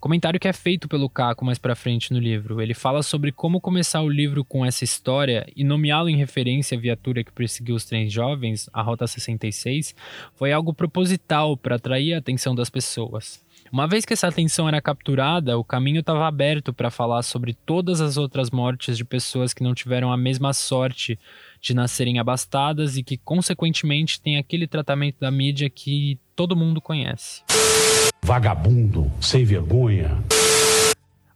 Comentário 0.00 0.40
que 0.40 0.48
é 0.48 0.52
feito 0.52 0.88
pelo 0.88 1.10
Caco 1.10 1.44
mais 1.44 1.58
para 1.58 1.76
frente 1.76 2.12
no 2.12 2.18
livro. 2.18 2.62
Ele 2.62 2.72
fala 2.72 3.02
sobre 3.02 3.30
como 3.30 3.60
começar 3.60 4.00
o 4.00 4.08
livro 4.08 4.44
com 4.44 4.64
essa 4.64 4.84
história 4.84 5.46
e 5.54 5.62
nomeá-lo 5.62 6.08
em 6.08 6.16
referência 6.16 6.78
à 6.78 6.80
viatura 6.80 7.22
que 7.22 7.32
perseguiu 7.32 7.74
os 7.74 7.84
três 7.84 8.10
jovens, 8.10 8.68
a 8.72 8.80
Rota 8.80 9.06
66, 9.06 9.94
foi 10.34 10.52
algo 10.52 10.72
proposital 10.72 11.56
para 11.56 11.76
atrair 11.76 12.14
a 12.14 12.18
atenção 12.18 12.54
das 12.54 12.70
pessoas. 12.70 13.46
Uma 13.72 13.86
vez 13.86 14.04
que 14.04 14.14
essa 14.14 14.28
atenção 14.28 14.66
era 14.66 14.80
capturada, 14.80 15.58
o 15.58 15.64
caminho 15.64 16.00
estava 16.00 16.26
aberto 16.26 16.72
para 16.72 16.90
falar 16.90 17.22
sobre 17.22 17.52
todas 17.52 18.00
as 18.00 18.16
outras 18.16 18.50
mortes 18.50 18.96
de 18.96 19.04
pessoas 19.04 19.52
que 19.52 19.62
não 19.62 19.74
tiveram 19.74 20.10
a 20.10 20.16
mesma 20.16 20.52
sorte 20.52 21.18
de 21.60 21.74
nascerem 21.74 22.18
abastadas 22.18 22.96
e 22.96 23.02
que, 23.02 23.18
consequentemente, 23.18 24.20
têm 24.20 24.38
aquele 24.38 24.66
tratamento 24.66 25.16
da 25.20 25.30
mídia 25.30 25.68
que 25.68 26.18
todo 26.34 26.56
mundo 26.56 26.80
conhece. 26.80 27.42
Vagabundo, 28.22 29.10
sem 29.20 29.44
vergonha. 29.44 30.22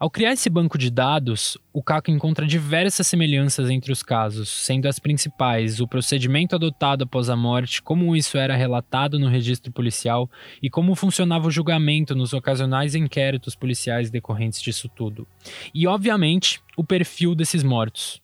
Ao 0.02 0.10
criar 0.10 0.32
esse 0.32 0.50
banco 0.50 0.76
de 0.76 0.90
dados, 0.90 1.56
o 1.72 1.80
Caco 1.80 2.10
encontra 2.10 2.44
diversas 2.44 3.06
semelhanças 3.06 3.70
entre 3.70 3.92
os 3.92 4.02
casos, 4.02 4.48
sendo 4.48 4.88
as 4.88 4.98
principais 4.98 5.78
o 5.78 5.86
procedimento 5.86 6.56
adotado 6.56 7.04
após 7.04 7.30
a 7.30 7.36
morte, 7.36 7.80
como 7.80 8.16
isso 8.16 8.36
era 8.36 8.56
relatado 8.56 9.16
no 9.16 9.28
registro 9.28 9.70
policial 9.70 10.28
e 10.60 10.68
como 10.68 10.96
funcionava 10.96 11.46
o 11.46 11.52
julgamento 11.52 12.16
nos 12.16 12.32
ocasionais 12.32 12.96
inquéritos 12.96 13.54
policiais 13.54 14.10
decorrentes 14.10 14.60
disso 14.60 14.88
tudo. 14.88 15.24
E, 15.72 15.86
obviamente, 15.86 16.60
o 16.76 16.82
perfil 16.82 17.36
desses 17.36 17.62
mortos. 17.62 18.20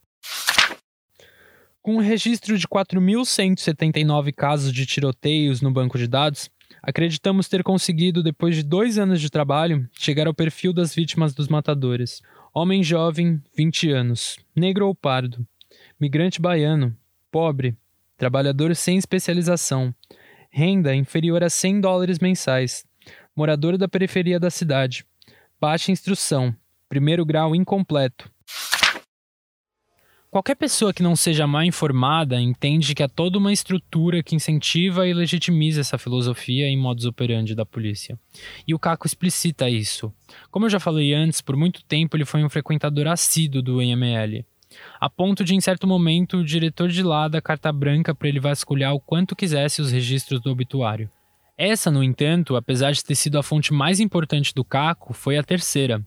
Com 1.81 1.95
um 1.95 2.01
registro 2.01 2.59
de 2.59 2.67
4.179 2.67 4.35
casos 4.35 4.73
de 4.73 4.85
tiroteios 4.85 5.63
no 5.63 5.71
banco 5.71 5.97
de 5.97 6.09
dados, 6.09 6.51
Acreditamos 6.83 7.49
ter 7.49 7.63
conseguido, 7.63 8.23
depois 8.23 8.55
de 8.55 8.63
dois 8.63 8.99
anos 8.99 9.21
de 9.21 9.31
trabalho, 9.31 9.89
chegar 9.93 10.27
ao 10.27 10.35
perfil 10.35 10.73
das 10.73 10.95
vítimas 10.95 11.35
dos 11.35 11.49
matadores. 11.49 12.23
Homem 12.55 12.83
jovem, 12.83 13.43
20 13.57 13.91
anos, 13.91 14.39
negro 14.55 14.87
ou 14.87 14.95
pardo, 14.95 15.47
migrante 16.01 16.41
baiano, 16.41 16.97
pobre, 17.31 17.77
trabalhador 18.17 18.75
sem 18.75 18.97
especialização, 18.97 19.95
renda 20.51 20.95
inferior 20.95 21.43
a 21.43 21.51
100 21.51 21.81
dólares 21.81 22.19
mensais, 22.19 22.85
morador 23.35 23.77
da 23.77 23.89
periferia 23.89 24.41
da 24.41 24.51
cidade, 24.51 25.05
baixa 25.61 25.93
instrução, 25.93 26.55
primeiro 26.89 27.25
grau 27.25 27.55
incompleto, 27.55 28.31
Qualquer 30.39 30.55
pessoa 30.55 30.95
que 30.95 31.03
não 31.03 31.17
seja 31.17 31.49
mal 31.49 31.65
informada 31.65 32.41
entende 32.41 32.95
que 32.95 33.03
há 33.03 33.09
toda 33.09 33.37
uma 33.37 33.53
estrutura 33.53 34.23
que 34.23 34.37
incentiva 34.37 35.05
e 35.05 35.13
legitimiza 35.13 35.81
essa 35.81 35.99
filosofia 35.99 36.69
em 36.69 36.79
modus 36.79 37.07
operandi 37.07 37.57
da 37.57 37.67
polícia. 37.67 38.17
E 38.65 38.73
o 38.73 38.79
Caco 38.79 39.05
explicita 39.05 39.69
isso. 39.69 40.15
Como 40.49 40.67
eu 40.67 40.71
já 40.71 40.79
falei 40.79 41.13
antes, 41.13 41.41
por 41.41 41.57
muito 41.57 41.83
tempo 41.83 42.17
ele 42.17 42.25
foi 42.25 42.45
um 42.45 42.49
frequentador 42.49 43.09
assíduo 43.09 43.61
do 43.61 43.83
IML, 43.83 44.47
a 45.01 45.11
ponto 45.11 45.43
de, 45.43 45.57
em 45.57 45.61
certo 45.61 45.89
momento, 45.89 46.37
o 46.37 46.45
diretor 46.45 46.89
de 46.89 47.03
lá 47.03 47.27
dar 47.27 47.43
carta 47.43 47.73
branca 47.73 48.15
para 48.15 48.29
ele 48.29 48.39
vasculhar 48.39 48.95
o 48.95 49.01
quanto 49.01 49.35
quisesse 49.35 49.83
os 49.83 49.91
registros 49.91 50.41
do 50.41 50.53
obituário. 50.53 51.11
Essa, 51.57 51.91
no 51.91 52.05
entanto, 52.05 52.55
apesar 52.55 52.93
de 52.93 53.03
ter 53.03 53.17
sido 53.17 53.41
a 53.41 53.43
fonte 53.43 53.73
mais 53.73 53.99
importante 53.99 54.55
do 54.55 54.65
Caco, 54.65 55.13
foi 55.13 55.37
a 55.37 55.43
terceira, 55.43 56.01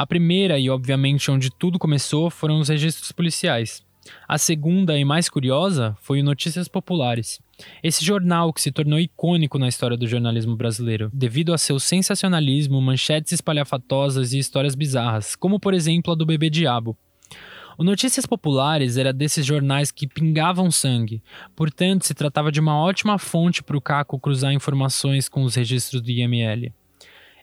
a 0.00 0.06
primeira, 0.06 0.58
e 0.58 0.70
obviamente 0.70 1.30
onde 1.30 1.50
tudo 1.50 1.78
começou, 1.78 2.30
foram 2.30 2.58
os 2.58 2.70
registros 2.70 3.12
policiais. 3.12 3.84
A 4.26 4.38
segunda 4.38 4.98
e 4.98 5.04
mais 5.04 5.28
curiosa 5.28 5.94
foi 6.00 6.22
o 6.22 6.24
Notícias 6.24 6.68
Populares. 6.68 7.38
Esse 7.82 8.02
jornal 8.02 8.50
que 8.50 8.62
se 8.62 8.72
tornou 8.72 8.98
icônico 8.98 9.58
na 9.58 9.68
história 9.68 9.98
do 9.98 10.06
jornalismo 10.06 10.56
brasileiro, 10.56 11.10
devido 11.12 11.52
a 11.52 11.58
seu 11.58 11.78
sensacionalismo, 11.78 12.80
manchetes 12.80 13.32
espalhafatosas 13.32 14.32
e 14.32 14.38
histórias 14.38 14.74
bizarras, 14.74 15.36
como 15.36 15.60
por 15.60 15.74
exemplo 15.74 16.14
a 16.14 16.16
do 16.16 16.24
bebê 16.24 16.48
diabo. 16.48 16.96
O 17.76 17.84
Notícias 17.84 18.24
Populares 18.24 18.96
era 18.96 19.12
desses 19.12 19.44
jornais 19.44 19.92
que 19.92 20.08
pingavam 20.08 20.70
sangue, 20.70 21.22
portanto 21.54 22.06
se 22.06 22.14
tratava 22.14 22.50
de 22.50 22.58
uma 22.58 22.80
ótima 22.80 23.18
fonte 23.18 23.62
para 23.62 23.76
o 23.76 23.82
Caco 23.82 24.18
cruzar 24.18 24.54
informações 24.54 25.28
com 25.28 25.42
os 25.42 25.56
registros 25.56 26.00
do 26.00 26.10
IML. 26.10 26.72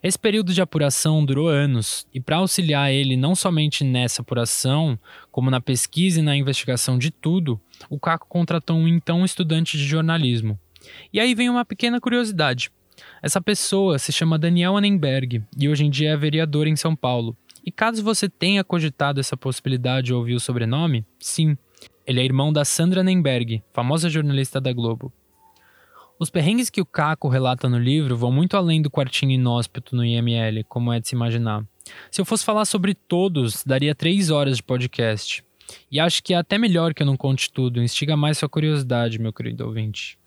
Esse 0.08 0.18
período 0.18 0.54
de 0.54 0.62
apuração 0.62 1.26
durou 1.26 1.50
anos, 1.50 2.08
e 2.14 2.22
para 2.22 2.38
auxiliar 2.38 2.94
ele 2.94 3.18
não 3.18 3.36
somente 3.36 3.84
nessa 3.84 4.22
apuração, 4.22 4.98
como 5.30 5.52
na 5.52 5.60
pesquisa 5.60 6.22
e 6.22 6.24
na 6.24 6.34
investigação 6.34 6.98
de 6.98 7.12
tudo, 7.12 7.60
o 7.90 8.00
Caco 8.00 8.26
contratou 8.26 8.78
um 8.78 8.88
então 8.88 9.26
estudante 9.26 9.78
de 9.78 9.84
jornalismo. 9.84 10.58
E 11.12 11.20
aí 11.20 11.36
vem 11.36 11.50
uma 11.50 11.66
pequena 11.66 12.00
curiosidade. 12.00 12.72
Essa 13.22 13.42
pessoa 13.42 14.00
se 14.00 14.14
chama 14.14 14.40
Daniel 14.40 14.78
Annenberg 14.78 15.44
e 15.60 15.68
hoje 15.68 15.84
em 15.84 15.90
dia 15.90 16.12
é 16.12 16.16
vereador 16.16 16.68
em 16.68 16.78
São 16.78 16.96
Paulo. 16.96 17.36
E 17.66 17.70
caso 17.70 18.02
você 18.02 18.30
tenha 18.30 18.64
cogitado 18.64 19.20
essa 19.20 19.36
possibilidade 19.36 20.14
ou 20.14 20.20
ouviu 20.20 20.38
o 20.38 20.40
sobrenome, 20.40 21.06
sim, 21.20 21.58
ele 22.06 22.22
é 22.22 22.24
irmão 22.24 22.54
da 22.54 22.64
Sandra 22.64 23.02
Annenberg, 23.02 23.62
famosa 23.74 24.10
jornalista 24.10 24.62
da 24.62 24.72
Globo. 24.72 25.12
Os 26.20 26.32
perrengues 26.32 26.72
que 26.72 26.82
o 26.82 26.86
Caco 26.86 27.28
relata 27.28 27.70
no 27.70 27.78
livro 27.78 28.18
vão 28.18 28.32
muito 28.32 28.58
além 28.58 28.82
do 28.82 28.90
quartinho 28.90 29.32
inóspito 29.32 29.96
no 29.96 30.04
IML, 30.04 30.64
como 30.68 30.92
é 30.92 31.00
de 31.00 31.08
se 31.08 31.16
imaginar. 31.16 31.64
Se 32.10 32.20
eu 32.20 32.26
fosse 32.26 32.44
falar 32.44 32.66
sobre 32.66 32.96
todos, 32.96 33.64
daria 33.64 33.94
três 33.94 34.32
horas 34.32 34.58
de 34.58 34.64
podcast. 34.64 35.44
E 35.92 36.00
acho 36.00 36.24
que 36.24 36.34
é 36.34 36.38
até 36.38 36.58
melhor 36.58 36.94
que 36.94 37.04
eu 37.04 37.06
não 37.06 37.16
conte 37.16 37.52
tudo, 37.52 37.84
instiga 37.84 38.18
mais 38.18 38.40
sua 38.40 38.50
curiosidade, 38.50 39.20
meu 39.20 39.32
querido 39.32 39.66
ouvinte. 39.66 40.18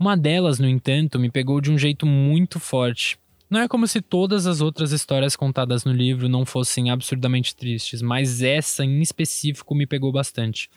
Uma 0.00 0.16
delas, 0.16 0.58
no 0.58 0.68
entanto, 0.68 1.18
me 1.18 1.30
pegou 1.30 1.60
de 1.60 1.70
um 1.70 1.78
jeito 1.78 2.06
muito 2.06 2.58
forte. 2.58 3.16
Não 3.48 3.60
é 3.60 3.68
como 3.68 3.86
se 3.86 4.00
todas 4.00 4.44
as 4.44 4.60
outras 4.60 4.90
histórias 4.90 5.36
contadas 5.36 5.84
no 5.84 5.92
livro 5.92 6.28
não 6.28 6.44
fossem 6.44 6.90
absurdamente 6.90 7.54
tristes, 7.54 8.02
mas 8.02 8.42
essa 8.42 8.84
em 8.84 9.00
específico 9.00 9.72
me 9.72 9.86
pegou 9.86 10.10
bastante. 10.10 10.68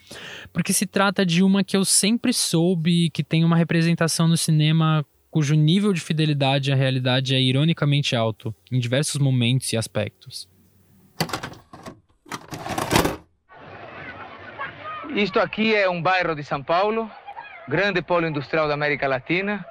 Porque 0.54 0.72
se 0.72 0.86
trata 0.86 1.26
de 1.26 1.42
uma 1.42 1.64
que 1.64 1.76
eu 1.76 1.84
sempre 1.84 2.32
soube 2.32 3.10
que 3.10 3.24
tem 3.24 3.44
uma 3.44 3.58
representação 3.58 4.28
no 4.28 4.38
cinema 4.38 5.04
cujo 5.32 5.56
nível 5.56 5.92
de 5.94 6.02
fidelidade 6.02 6.72
à 6.72 6.76
realidade 6.76 7.34
é 7.34 7.42
ironicamente 7.42 8.16
alto, 8.16 8.54
em 8.72 8.80
diversos 8.80 9.20
momentos 9.20 9.74
e 9.74 9.78
aspectos. 9.78 10.48
Isto 15.16 15.40
aqui 15.40 15.74
é 15.74 15.90
um 15.90 16.02
bairro 16.02 16.36
de 16.36 16.44
São 16.44 16.62
Paulo, 16.62 17.10
grande 17.68 18.00
polo 18.00 18.28
industrial 18.28 18.68
da 18.68 18.76
América 18.76 19.08
Latina, 19.08 19.66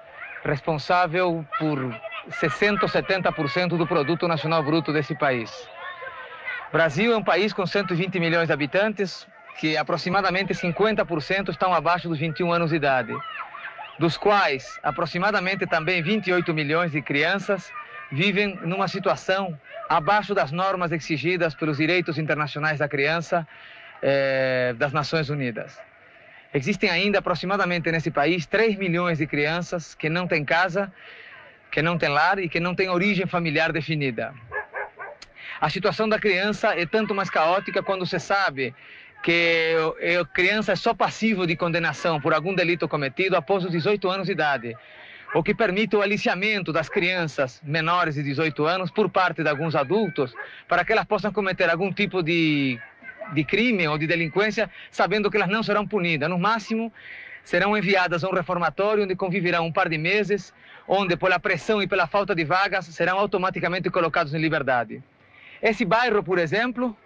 responsável 0.44 1.46
por 1.60 2.07
60 2.30 2.84
ou 2.84 2.90
70% 2.90 3.76
do 3.76 3.86
produto 3.86 4.28
nacional 4.28 4.62
bruto 4.62 4.92
desse 4.92 5.14
país. 5.14 5.50
Brasil 6.72 7.12
é 7.12 7.16
um 7.16 7.24
país 7.24 7.52
com 7.52 7.66
120 7.66 8.20
milhões 8.20 8.48
de 8.48 8.52
habitantes, 8.52 9.26
que 9.58 9.76
aproximadamente 9.76 10.52
50% 10.52 11.48
estão 11.50 11.72
abaixo 11.72 12.08
dos 12.08 12.18
21 12.18 12.52
anos 12.52 12.70
de 12.70 12.76
idade, 12.76 13.12
dos 13.98 14.16
quais 14.16 14.78
aproximadamente 14.82 15.66
também 15.66 16.02
28 16.02 16.52
milhões 16.54 16.92
de 16.92 17.00
crianças 17.02 17.72
vivem 18.12 18.58
numa 18.62 18.88
situação 18.88 19.58
abaixo 19.88 20.34
das 20.34 20.52
normas 20.52 20.92
exigidas 20.92 21.54
pelos 21.54 21.78
direitos 21.78 22.18
internacionais 22.18 22.78
da 22.78 22.88
criança 22.88 23.46
é, 24.02 24.74
das 24.76 24.92
Nações 24.92 25.30
Unidas. 25.30 25.78
Existem 26.52 26.88
ainda 26.88 27.18
aproximadamente 27.18 27.90
nesse 27.90 28.10
país 28.10 28.46
3 28.46 28.76
milhões 28.76 29.18
de 29.18 29.26
crianças 29.26 29.94
que 29.94 30.08
não 30.08 30.26
têm 30.26 30.44
casa, 30.44 30.92
que 31.70 31.82
não 31.82 31.98
têm 31.98 32.08
lar 32.08 32.38
e 32.38 32.48
que 32.48 32.60
não 32.60 32.74
têm 32.74 32.88
origem 32.88 33.26
familiar 33.26 33.72
definida. 33.72 34.34
A 35.60 35.68
situação 35.68 36.08
da 36.08 36.18
criança 36.18 36.78
é 36.78 36.86
tanto 36.86 37.14
mais 37.14 37.28
caótica 37.28 37.82
quando 37.82 38.06
se 38.06 38.18
sabe 38.18 38.74
que 39.22 39.74
a 40.20 40.24
criança 40.24 40.72
é 40.72 40.76
só 40.76 40.94
passivo 40.94 41.46
de 41.46 41.56
condenação 41.56 42.20
por 42.20 42.32
algum 42.32 42.54
delito 42.54 42.86
cometido 42.88 43.36
após 43.36 43.64
os 43.64 43.70
18 43.72 44.08
anos 44.08 44.26
de 44.26 44.32
idade, 44.32 44.76
o 45.34 45.42
que 45.42 45.54
permite 45.54 45.96
o 45.96 46.00
aliciamento 46.00 46.72
das 46.72 46.88
crianças 46.88 47.60
menores 47.64 48.14
de 48.14 48.22
18 48.22 48.64
anos 48.64 48.90
por 48.90 49.10
parte 49.10 49.42
de 49.42 49.48
alguns 49.48 49.74
adultos 49.74 50.32
para 50.68 50.84
que 50.84 50.92
elas 50.92 51.04
possam 51.04 51.32
cometer 51.32 51.68
algum 51.68 51.92
tipo 51.92 52.22
de 52.22 52.78
de 53.32 53.44
crime 53.44 53.86
ou 53.86 53.98
de 53.98 54.06
delinquência, 54.06 54.70
sabendo 54.90 55.30
que 55.30 55.36
elas 55.36 55.48
não 55.48 55.62
serão 55.62 55.86
punidas. 55.86 56.28
No 56.28 56.38
máximo, 56.38 56.92
serão 57.44 57.76
enviadas 57.76 58.24
a 58.24 58.28
um 58.28 58.32
reformatório 58.32 59.04
onde 59.04 59.14
conviverão 59.14 59.66
um 59.66 59.72
par 59.72 59.88
de 59.88 59.98
meses, 59.98 60.52
onde, 60.88 61.16
pela 61.16 61.38
pressão 61.38 61.82
e 61.82 61.86
pela 61.86 62.06
falta 62.06 62.34
de 62.34 62.44
vagas, 62.44 62.86
serão 62.86 63.18
automaticamente 63.18 63.90
colocados 63.90 64.32
em 64.32 64.38
liberdade. 64.38 65.02
Esse 65.62 65.84
bairro, 65.84 66.22
por 66.24 66.38
exemplo, 66.38 66.96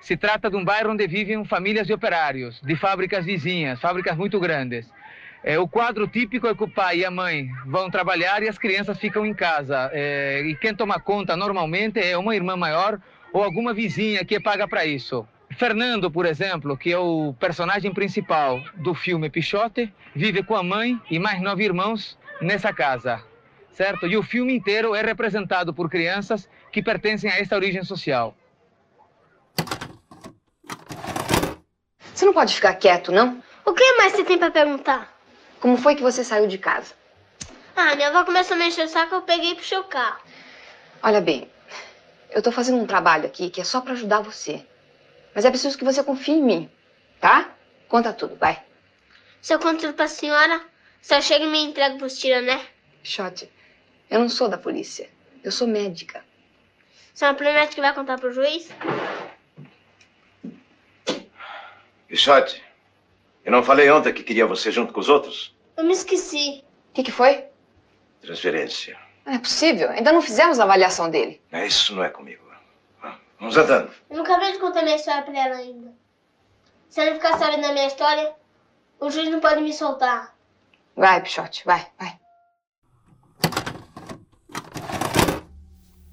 se 0.00 0.16
trata 0.16 0.48
de 0.48 0.56
um 0.56 0.64
bairro 0.64 0.92
onde 0.92 1.06
vivem 1.06 1.44
famílias 1.44 1.86
de 1.86 1.92
operários, 1.92 2.60
de 2.62 2.74
fábricas 2.76 3.24
vizinhas, 3.24 3.80
fábricas 3.80 4.16
muito 4.16 4.40
grandes. 4.40 4.90
É, 5.42 5.58
o 5.58 5.68
quadro 5.68 6.08
típico 6.08 6.46
é 6.46 6.54
que 6.54 6.64
o 6.64 6.68
pai 6.68 7.00
e 7.00 7.04
a 7.04 7.10
mãe 7.10 7.50
vão 7.66 7.90
trabalhar 7.90 8.42
e 8.42 8.48
as 8.48 8.56
crianças 8.56 8.98
ficam 8.98 9.26
em 9.26 9.34
casa. 9.34 9.90
É, 9.92 10.40
e 10.42 10.56
quem 10.56 10.74
toma 10.74 10.98
conta 10.98 11.36
normalmente 11.36 12.00
é 12.00 12.16
uma 12.16 12.34
irmã 12.34 12.56
maior 12.56 12.98
ou 13.30 13.44
alguma 13.44 13.74
vizinha 13.74 14.24
que 14.24 14.40
paga 14.40 14.66
para 14.66 14.86
isso. 14.86 15.26
Fernando, 15.50 16.10
por 16.10 16.24
exemplo, 16.24 16.76
que 16.76 16.90
é 16.90 16.98
o 16.98 17.34
personagem 17.38 17.92
principal 17.92 18.62
do 18.76 18.94
filme 18.94 19.28
Pichote, 19.28 19.92
vive 20.14 20.42
com 20.42 20.56
a 20.56 20.62
mãe 20.62 20.98
e 21.10 21.18
mais 21.18 21.42
nove 21.42 21.64
irmãos 21.64 22.18
nessa 22.40 22.72
casa, 22.72 23.22
certo? 23.72 24.06
E 24.06 24.16
o 24.16 24.22
filme 24.22 24.54
inteiro 24.54 24.94
é 24.94 25.02
representado 25.02 25.72
por 25.72 25.88
crianças 25.88 26.48
que 26.72 26.82
pertencem 26.82 27.30
a 27.30 27.38
esta 27.38 27.56
origem 27.56 27.84
social. 27.84 28.36
Você 32.14 32.24
não 32.24 32.32
pode 32.32 32.54
ficar 32.54 32.74
quieto, 32.74 33.10
não? 33.10 33.42
O 33.64 33.72
que 33.72 33.96
mais 33.96 34.12
você 34.12 34.24
tem 34.24 34.38
para 34.38 34.50
perguntar? 34.50 35.12
Como 35.60 35.76
foi 35.76 35.94
que 35.94 36.02
você 36.02 36.22
saiu 36.22 36.46
de 36.46 36.58
casa? 36.58 36.94
Ah, 37.74 37.94
minha 37.96 38.08
avó 38.08 38.24
começou 38.24 38.54
a 38.54 38.58
me 38.58 38.68
encher 38.68 38.84
o 38.84 38.88
saco, 38.88 39.14
eu 39.14 39.22
peguei 39.22 39.52
e 39.52 39.54
puxei 39.54 39.78
o 39.78 39.84
carro. 39.84 40.20
Olha 41.02 41.20
bem, 41.20 41.50
eu 42.30 42.42
tô 42.42 42.52
fazendo 42.52 42.78
um 42.78 42.86
trabalho 42.86 43.26
aqui 43.26 43.50
que 43.50 43.60
é 43.60 43.64
só 43.64 43.80
para 43.80 43.92
ajudar 43.92 44.20
você. 44.20 44.64
Mas 45.34 45.44
é 45.44 45.50
preciso 45.50 45.76
que 45.76 45.84
você 45.84 46.04
confie 46.04 46.32
em 46.32 46.42
mim, 46.42 46.70
tá? 47.20 47.50
Conta 47.88 48.12
tudo, 48.12 48.36
vai. 48.36 48.62
Se 49.40 49.52
eu 49.52 49.58
conto 49.58 49.80
tudo 49.80 49.94
pra 49.94 50.06
senhora, 50.06 50.60
só 51.04 51.20
chega 51.20 51.44
e 51.44 51.48
me 51.48 51.58
entrega 51.58 51.98
pros 51.98 52.24
né? 52.24 52.66
Shot, 53.02 53.46
eu 54.10 54.20
não 54.20 54.28
sou 54.30 54.48
da 54.48 54.56
polícia. 54.56 55.10
Eu 55.42 55.52
sou 55.52 55.68
médica. 55.68 56.24
Você 57.12 57.26
não 57.26 57.34
promete 57.34 57.74
que 57.74 57.80
vai 57.82 57.94
contar 57.94 58.18
pro 58.18 58.32
juiz? 58.32 58.70
Pichote, 62.08 62.64
eu 63.44 63.52
não 63.52 63.62
falei 63.62 63.90
ontem 63.90 64.14
que 64.14 64.22
queria 64.22 64.46
você 64.46 64.72
junto 64.72 64.94
com 64.94 65.00
os 65.00 65.10
outros? 65.10 65.54
Eu 65.76 65.84
me 65.84 65.92
esqueci. 65.92 66.64
O 66.88 66.94
que, 66.94 67.02
que 67.02 67.12
foi? 67.12 67.44
Transferência. 68.22 68.98
Não 69.26 69.34
é 69.34 69.38
possível. 69.38 69.90
Ainda 69.90 70.10
não 70.10 70.22
fizemos 70.22 70.58
a 70.58 70.64
avaliação 70.64 71.10
dele. 71.10 71.38
É, 71.52 71.66
isso 71.66 71.94
não 71.94 72.02
é 72.02 72.08
comigo. 72.08 72.42
Vamos 73.38 73.58
andando. 73.58 73.92
Eu 74.08 74.16
não 74.16 74.24
acabei 74.24 74.52
de 74.52 74.58
contar 74.58 74.80
minha 74.80 74.96
história 74.96 75.22
pra 75.22 75.38
ela 75.38 75.56
ainda. 75.56 75.92
Se 76.88 76.98
ela 76.98 77.12
ficar 77.12 77.36
sabendo 77.36 77.60
da 77.60 77.72
minha 77.74 77.88
história, 77.88 78.32
o 78.98 79.10
juiz 79.10 79.28
não 79.28 79.40
pode 79.40 79.60
me 79.60 79.74
soltar. 79.74 80.33
Vai, 80.96 81.20
Pichote, 81.22 81.64
vai, 81.64 81.86
vai. 81.98 82.14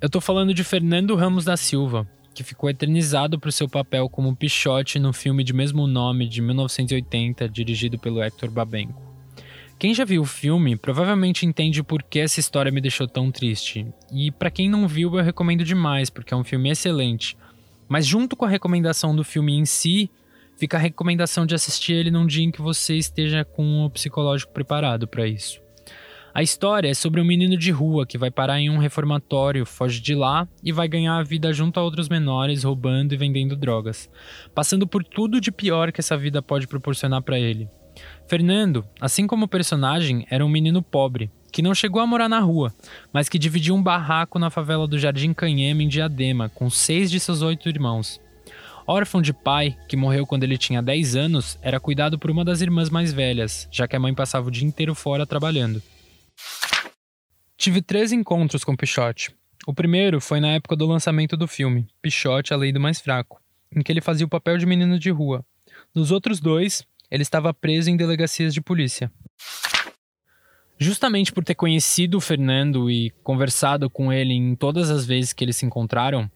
Eu 0.02 0.10
tô 0.10 0.20
falando 0.20 0.54
de 0.54 0.64
Fernando 0.64 1.16
Ramos 1.16 1.46
da 1.46 1.56
Silva, 1.56 2.10
que 2.34 2.44
ficou 2.44 2.68
eternizado 2.70 3.40
por 3.40 3.52
seu 3.52 3.70
papel 3.70 4.10
como 4.10 4.36
Pichote 4.36 4.98
no 4.98 5.14
filme 5.14 5.44
de 5.44 5.54
mesmo 5.54 5.86
nome 5.86 6.28
de 6.28 6.42
1980, 6.42 7.48
dirigido 7.48 8.00
pelo 8.00 8.24
Hector 8.24 8.50
Babenco. 8.50 9.00
Quem 9.78 9.94
já 9.94 10.04
viu 10.04 10.24
o 10.24 10.26
filme 10.26 10.76
provavelmente 10.76 11.46
entende 11.46 11.84
por 11.84 12.02
que 12.02 12.20
essa 12.20 12.40
história 12.40 12.72
me 12.72 12.82
deixou 12.82 13.08
tão 13.08 13.32
triste. 13.32 13.86
E 14.12 14.32
para 14.32 14.52
quem 14.52 14.70
não 14.70 14.88
viu, 14.88 15.16
eu 15.16 15.24
recomendo 15.24 15.64
demais, 15.64 16.10
porque 16.10 16.34
é 16.34 16.38
um 16.38 16.44
filme 16.44 16.70
excelente. 16.70 17.38
Mas 17.88 18.06
junto 18.06 18.36
com 18.36 18.46
a 18.46 18.50
recomendação 18.50 19.16
do 19.16 19.24
filme 19.24 19.54
em 19.54 19.66
si, 19.66 20.10
fica 20.58 20.78
a 20.78 20.80
recomendação 20.80 21.46
de 21.46 21.56
assistir 21.56 21.94
ele 21.94 22.12
num 22.12 22.26
dia 22.26 22.44
em 22.44 22.52
que 22.52 22.62
você 22.62 22.96
esteja 22.96 23.44
com 23.44 23.86
o 23.86 23.90
psicológico 23.90 24.54
preparado 24.54 25.08
para 25.08 25.28
isso. 25.28 25.62
A 26.34 26.42
história 26.42 26.90
é 26.90 26.94
sobre 26.94 27.20
um 27.20 27.26
menino 27.26 27.58
de 27.58 27.72
rua 27.72 28.06
que 28.06 28.18
vai 28.18 28.32
parar 28.32 28.58
em 28.58 28.70
um 28.70 28.78
reformatório, 28.78 29.66
foge 29.66 30.00
de 30.00 30.16
lá 30.16 30.48
e 30.64 30.72
vai 30.72 30.88
ganhar 30.88 31.18
a 31.18 31.24
vida 31.24 31.52
junto 31.52 31.78
a 31.78 31.84
outros 31.84 32.08
menores, 32.08 32.64
roubando 32.64 33.14
e 33.14 33.18
vendendo 33.18 33.54
drogas, 33.54 34.10
passando 34.56 34.88
por 34.88 35.04
tudo 35.04 35.42
de 35.42 35.52
pior 35.52 35.92
que 35.92 36.00
essa 36.00 36.18
vida 36.18 36.42
pode 36.42 36.68
proporcionar 36.68 37.22
para 37.22 37.38
ele. 37.38 37.68
Fernando, 38.28 38.86
assim 39.02 39.28
como 39.28 39.44
o 39.44 39.50
personagem, 39.50 40.26
era 40.30 40.46
um 40.46 40.50
menino 40.50 40.82
pobre, 40.82 41.30
que 41.52 41.62
não 41.62 41.76
chegou 41.76 42.02
a 42.02 42.08
morar 42.08 42.30
na 42.30 42.40
rua, 42.40 42.74
mas 43.12 43.28
que 43.28 43.38
dividia 43.38 43.74
um 43.74 43.84
barraco 43.84 44.40
na 44.40 44.50
favela 44.50 44.88
do 44.88 44.98
Jardim 44.98 45.34
Canhema, 45.34 45.84
em 45.84 45.90
Diadema, 45.90 46.48
com 46.48 46.70
seis 46.70 47.12
de 47.12 47.20
seus 47.20 47.42
oito 47.42 47.68
irmãos. 47.68 48.22
Órfão 48.88 49.22
de 49.22 49.32
pai, 49.32 49.78
que 49.88 49.96
morreu 49.96 50.26
quando 50.26 50.44
ele 50.44 50.58
tinha 50.58 50.82
10 50.82 51.16
anos, 51.16 51.58
era 51.62 51.80
cuidado 51.80 52.18
por 52.18 52.32
uma 52.32 52.44
das 52.44 52.62
irmãs 52.62 52.90
mais 52.90 53.14
velhas, 53.14 53.68
já 53.72 53.88
que 53.88 53.96
a 53.96 54.00
mãe 54.00 54.14
passava 54.14 54.48
o 54.48 54.52
dia 54.52 54.68
inteiro 54.68 54.96
fora 54.96 55.26
trabalhando. 55.26 55.82
Tive 57.58 57.82
três 57.82 58.12
encontros 58.12 58.64
com 58.64 58.76
Pichote. 58.76 59.32
O 59.68 59.74
primeiro 59.74 60.20
foi 60.20 60.40
na 60.40 60.54
época 60.54 60.76
do 60.76 60.88
lançamento 60.88 61.38
do 61.38 61.48
filme, 61.48 61.88
Pichote, 62.02 62.54
a 62.54 62.58
Lei 62.58 62.72
do 62.72 62.80
Mais 62.80 63.00
Fraco, 63.00 63.40
em 63.76 63.84
que 63.84 63.92
ele 63.92 64.02
fazia 64.02 64.26
o 64.26 64.30
papel 64.30 64.58
de 64.58 64.66
menino 64.66 64.98
de 64.98 65.12
rua. 65.12 65.46
Nos 65.94 66.10
outros 66.10 66.40
dois, 66.40 66.84
ele 67.12 67.22
estava 67.22 67.54
preso 67.54 67.90
em 67.90 67.96
delegacias 67.96 68.54
de 68.54 68.62
polícia. 68.62 69.12
Justamente 70.80 71.32
por 71.32 71.44
ter 71.44 71.54
conhecido 71.54 72.18
o 72.18 72.22
Fernando 72.22 72.90
e 72.90 73.12
conversado 73.24 73.88
com 73.88 74.12
ele 74.12 74.34
em 74.34 74.56
todas 74.56 74.90
as 74.90 75.06
vezes 75.06 75.32
que 75.32 75.44
eles 75.44 75.58
se 75.58 75.66
encontraram, 75.66 76.28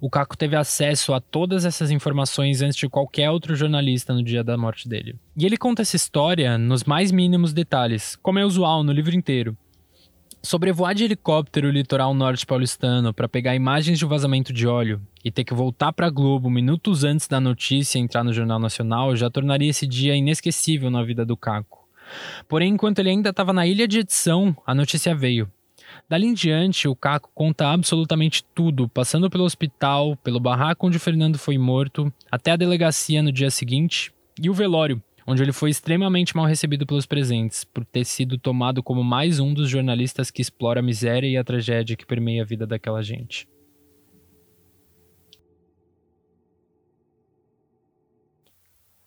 o 0.00 0.10
Caco 0.10 0.36
teve 0.36 0.56
acesso 0.56 1.12
a 1.14 1.20
todas 1.20 1.64
essas 1.64 1.90
informações 1.90 2.62
antes 2.62 2.76
de 2.76 2.88
qualquer 2.88 3.30
outro 3.30 3.54
jornalista 3.54 4.14
no 4.14 4.22
dia 4.22 4.42
da 4.42 4.56
morte 4.56 4.88
dele. 4.88 5.16
E 5.36 5.46
ele 5.46 5.56
conta 5.56 5.82
essa 5.82 5.96
história 5.96 6.58
nos 6.58 6.84
mais 6.84 7.10
mínimos 7.10 7.52
detalhes, 7.52 8.16
como 8.22 8.38
é 8.38 8.44
usual 8.44 8.82
no 8.82 8.92
livro 8.92 9.14
inteiro. 9.14 9.56
Sobrevoar 10.44 10.92
de 10.92 11.04
helicóptero 11.04 11.68
o 11.68 11.70
litoral 11.70 12.12
norte 12.12 12.44
paulistano 12.44 13.14
para 13.14 13.28
pegar 13.28 13.54
imagens 13.54 13.96
de 13.96 14.04
um 14.04 14.08
vazamento 14.08 14.52
de 14.52 14.66
óleo 14.66 15.00
e 15.24 15.30
ter 15.30 15.44
que 15.44 15.54
voltar 15.54 15.92
para 15.92 16.10
Globo 16.10 16.50
minutos 16.50 17.04
antes 17.04 17.28
da 17.28 17.40
notícia 17.40 18.00
entrar 18.00 18.24
no 18.24 18.32
Jornal 18.32 18.58
Nacional 18.58 19.14
já 19.14 19.30
tornaria 19.30 19.70
esse 19.70 19.86
dia 19.86 20.16
inesquecível 20.16 20.90
na 20.90 21.04
vida 21.04 21.24
do 21.24 21.36
Caco. 21.36 21.86
Porém, 22.48 22.74
enquanto 22.74 22.98
ele 22.98 23.10
ainda 23.10 23.30
estava 23.30 23.52
na 23.52 23.66
ilha 23.66 23.86
de 23.86 24.00
edição, 24.00 24.56
a 24.66 24.74
notícia 24.74 25.14
veio. 25.14 25.48
Dali 26.08 26.26
em 26.26 26.34
diante, 26.34 26.88
o 26.88 26.94
Caco 26.94 27.30
conta 27.34 27.68
absolutamente 27.68 28.44
tudo, 28.54 28.88
passando 28.88 29.30
pelo 29.30 29.44
hospital, 29.44 30.16
pelo 30.16 30.38
barraco 30.38 30.86
onde 30.86 30.98
Fernando 30.98 31.38
foi 31.38 31.56
morto, 31.56 32.12
até 32.30 32.50
a 32.50 32.56
delegacia 32.56 33.22
no 33.22 33.32
dia 33.32 33.50
seguinte 33.50 34.12
e 34.40 34.50
o 34.50 34.54
velório, 34.54 35.02
onde 35.26 35.42
ele 35.42 35.52
foi 35.52 35.70
extremamente 35.70 36.36
mal 36.36 36.44
recebido 36.44 36.86
pelos 36.86 37.06
presentes, 37.06 37.64
por 37.64 37.84
ter 37.84 38.04
sido 38.04 38.36
tomado 38.36 38.82
como 38.82 39.02
mais 39.02 39.40
um 39.40 39.54
dos 39.54 39.70
jornalistas 39.70 40.30
que 40.30 40.42
explora 40.42 40.80
a 40.80 40.82
miséria 40.82 41.28
e 41.28 41.36
a 41.36 41.44
tragédia 41.44 41.96
que 41.96 42.04
permeia 42.04 42.42
a 42.42 42.46
vida 42.46 42.66
daquela 42.66 43.02
gente. 43.02 43.48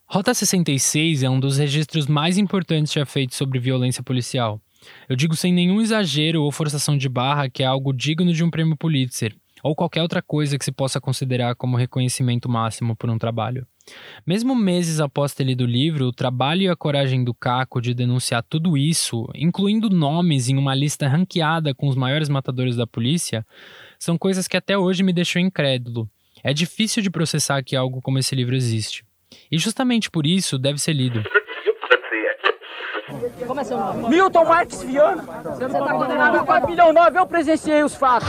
Rota 0.08 0.32
66 0.32 1.24
é 1.24 1.30
um 1.30 1.38
dos 1.38 1.58
registros 1.58 2.06
mais 2.06 2.38
importantes 2.38 2.92
já 2.92 3.04
feitos 3.04 3.36
sobre 3.36 3.58
violência 3.58 4.02
policial. 4.02 4.60
Eu 5.08 5.16
digo 5.16 5.36
sem 5.36 5.52
nenhum 5.52 5.80
exagero 5.80 6.42
ou 6.42 6.52
forçação 6.52 6.96
de 6.96 7.08
barra 7.08 7.48
que 7.48 7.62
é 7.62 7.66
algo 7.66 7.92
digno 7.92 8.32
de 8.32 8.42
um 8.44 8.50
prêmio 8.50 8.76
Pulitzer, 8.76 9.34
ou 9.62 9.74
qualquer 9.74 10.02
outra 10.02 10.22
coisa 10.22 10.58
que 10.58 10.64
se 10.64 10.72
possa 10.72 11.00
considerar 11.00 11.54
como 11.54 11.76
reconhecimento 11.76 12.48
máximo 12.48 12.94
por 12.94 13.10
um 13.10 13.18
trabalho. 13.18 13.66
Mesmo 14.26 14.54
meses 14.54 15.00
após 15.00 15.32
ter 15.32 15.44
lido 15.44 15.62
o 15.62 15.66
livro, 15.66 16.06
o 16.06 16.12
trabalho 16.12 16.62
e 16.62 16.68
a 16.68 16.76
coragem 16.76 17.22
do 17.22 17.32
Caco 17.32 17.80
de 17.80 17.94
denunciar 17.94 18.42
tudo 18.42 18.76
isso, 18.76 19.28
incluindo 19.34 19.88
nomes 19.88 20.48
em 20.48 20.56
uma 20.56 20.74
lista 20.74 21.06
ranqueada 21.06 21.72
com 21.74 21.88
os 21.88 21.94
maiores 21.94 22.28
matadores 22.28 22.76
da 22.76 22.86
polícia, 22.86 23.46
são 23.98 24.18
coisas 24.18 24.48
que 24.48 24.56
até 24.56 24.76
hoje 24.76 25.02
me 25.02 25.12
deixam 25.12 25.40
incrédulo. 25.40 26.10
É 26.42 26.52
difícil 26.52 27.02
de 27.02 27.10
processar 27.10 27.62
que 27.62 27.76
algo 27.76 28.02
como 28.02 28.18
esse 28.18 28.34
livro 28.34 28.54
existe. 28.54 29.04
E 29.50 29.58
justamente 29.58 30.10
por 30.10 30.26
isso 30.26 30.58
deve 30.58 30.78
ser 30.78 30.92
lido. 30.92 31.22
Como 33.46 33.60
é 33.60 33.64
seu 33.64 33.78
nome? 33.78 34.08
Milton 34.08 34.44
Marques 34.44 34.82
Viana. 34.82 35.24
Você 35.44 35.68
tá 35.68 35.92
condenado 35.92 36.38
a 36.38 36.44
pavilhão 36.44 36.92
9, 36.92 37.18
eu 37.18 37.26
presenciei 37.26 37.82
os 37.82 37.94
fatos. 37.94 38.28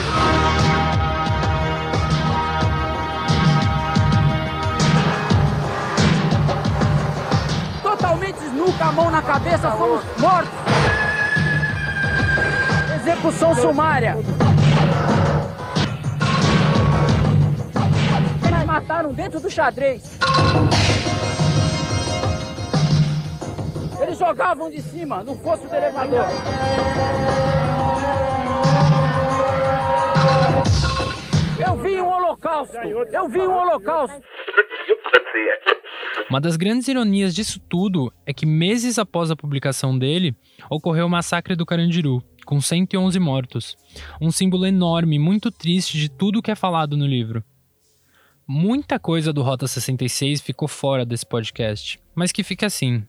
Totalmente 7.82 8.38
snuca, 8.46 8.86
a 8.86 8.92
mão 8.92 9.12
na 9.12 9.22
cabeça, 9.22 9.72
fomos 9.72 10.04
mortos. 10.18 10.52
Execução 13.02 13.56
sumária. 13.56 14.18
Eles 18.46 18.66
mataram 18.66 19.14
dentro 19.14 19.40
do 19.40 19.50
xadrez. 19.50 20.04
Jogavam 24.18 24.70
de 24.70 24.82
cima, 24.82 25.24
no 25.24 25.36
fosso 25.36 25.68
do 25.68 25.76
elevador. 25.76 26.26
Eu 31.60 31.76
vi 31.78 32.02
um 32.02 32.08
holocausto. 32.08 32.78
Eu 32.78 33.30
vi 33.30 33.40
um 33.40 33.54
holocausto. 33.54 34.22
Uma 36.30 36.42
das 36.42 36.58
grandes 36.58 36.88
ironias 36.88 37.34
disso 37.34 37.60
tudo 37.60 38.12
é 38.26 38.34
que 38.34 38.46
meses 38.46 39.00
após 39.00 39.32
a 39.32 39.36
publicação 39.36 39.98
dele, 39.98 40.36
ocorreu 40.70 41.06
o 41.06 41.10
massacre 41.10 41.56
do 41.56 41.66
Carandiru, 41.66 42.22
com 42.46 42.60
111 42.60 43.20
mortos. 43.20 43.78
Um 44.20 44.32
símbolo 44.32 44.66
enorme, 44.66 45.18
muito 45.20 45.52
triste 45.52 45.98
de 45.98 46.10
tudo 46.10 46.42
que 46.42 46.52
é 46.52 46.56
falado 46.56 46.98
no 46.98 47.06
livro. 47.06 47.44
Muita 48.46 48.98
coisa 48.98 49.32
do 49.32 49.42
Rota 49.42 49.68
66 49.68 50.42
ficou 50.42 50.68
fora 50.68 51.06
desse 51.06 51.26
podcast, 51.26 52.00
mas 52.16 52.32
que 52.32 52.44
fica 52.44 52.66
assim. 52.66 53.06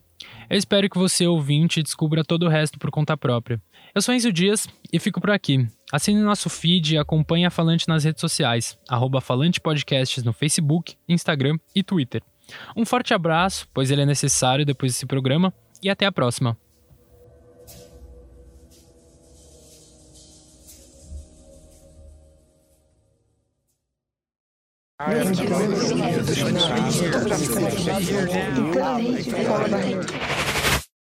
Eu 0.51 0.57
espero 0.57 0.89
que 0.89 0.99
você, 0.99 1.27
ouvinte, 1.27 1.83
descubra 1.83 2.25
todo 2.25 2.47
o 2.47 2.49
resto 2.49 2.79
por 2.79 2.91
conta 2.91 3.17
própria. 3.17 3.61
Eu 3.95 4.03
sou 4.03 4.15
Enzo 4.15 4.33
Dias 4.33 4.69
e 4.93 4.99
fico 4.99 5.21
por 5.21 5.31
aqui. 5.31 5.67
Assine 5.93 6.21
nosso 6.21 6.49
feed 6.51 6.95
e 6.95 6.99
acompanhe 6.99 7.47
a 7.47 7.51
Falante 7.51 7.89
nas 7.89 8.05
redes 8.05 8.21
sociais, 8.21 8.79
arroba 8.89 9.21
Falante 9.21 9.61
Podcasts 9.61 10.23
no 10.23 10.33
Facebook, 10.33 10.97
Instagram 11.09 11.59
e 11.75 11.83
Twitter. 11.83 12.23
Um 12.77 12.85
forte 12.85 13.15
abraço, 13.15 13.69
pois 13.73 13.91
ele 13.91 14.03
é 14.03 14.07
necessário 14.07 14.65
depois 14.67 14.93
desse 14.93 15.07
programa, 15.07 15.53
e 15.83 15.89
até 15.89 16.07
a 16.07 16.13
próxima. 16.13 16.57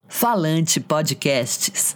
Falante 0.08 0.80
Podcasts 0.80 1.94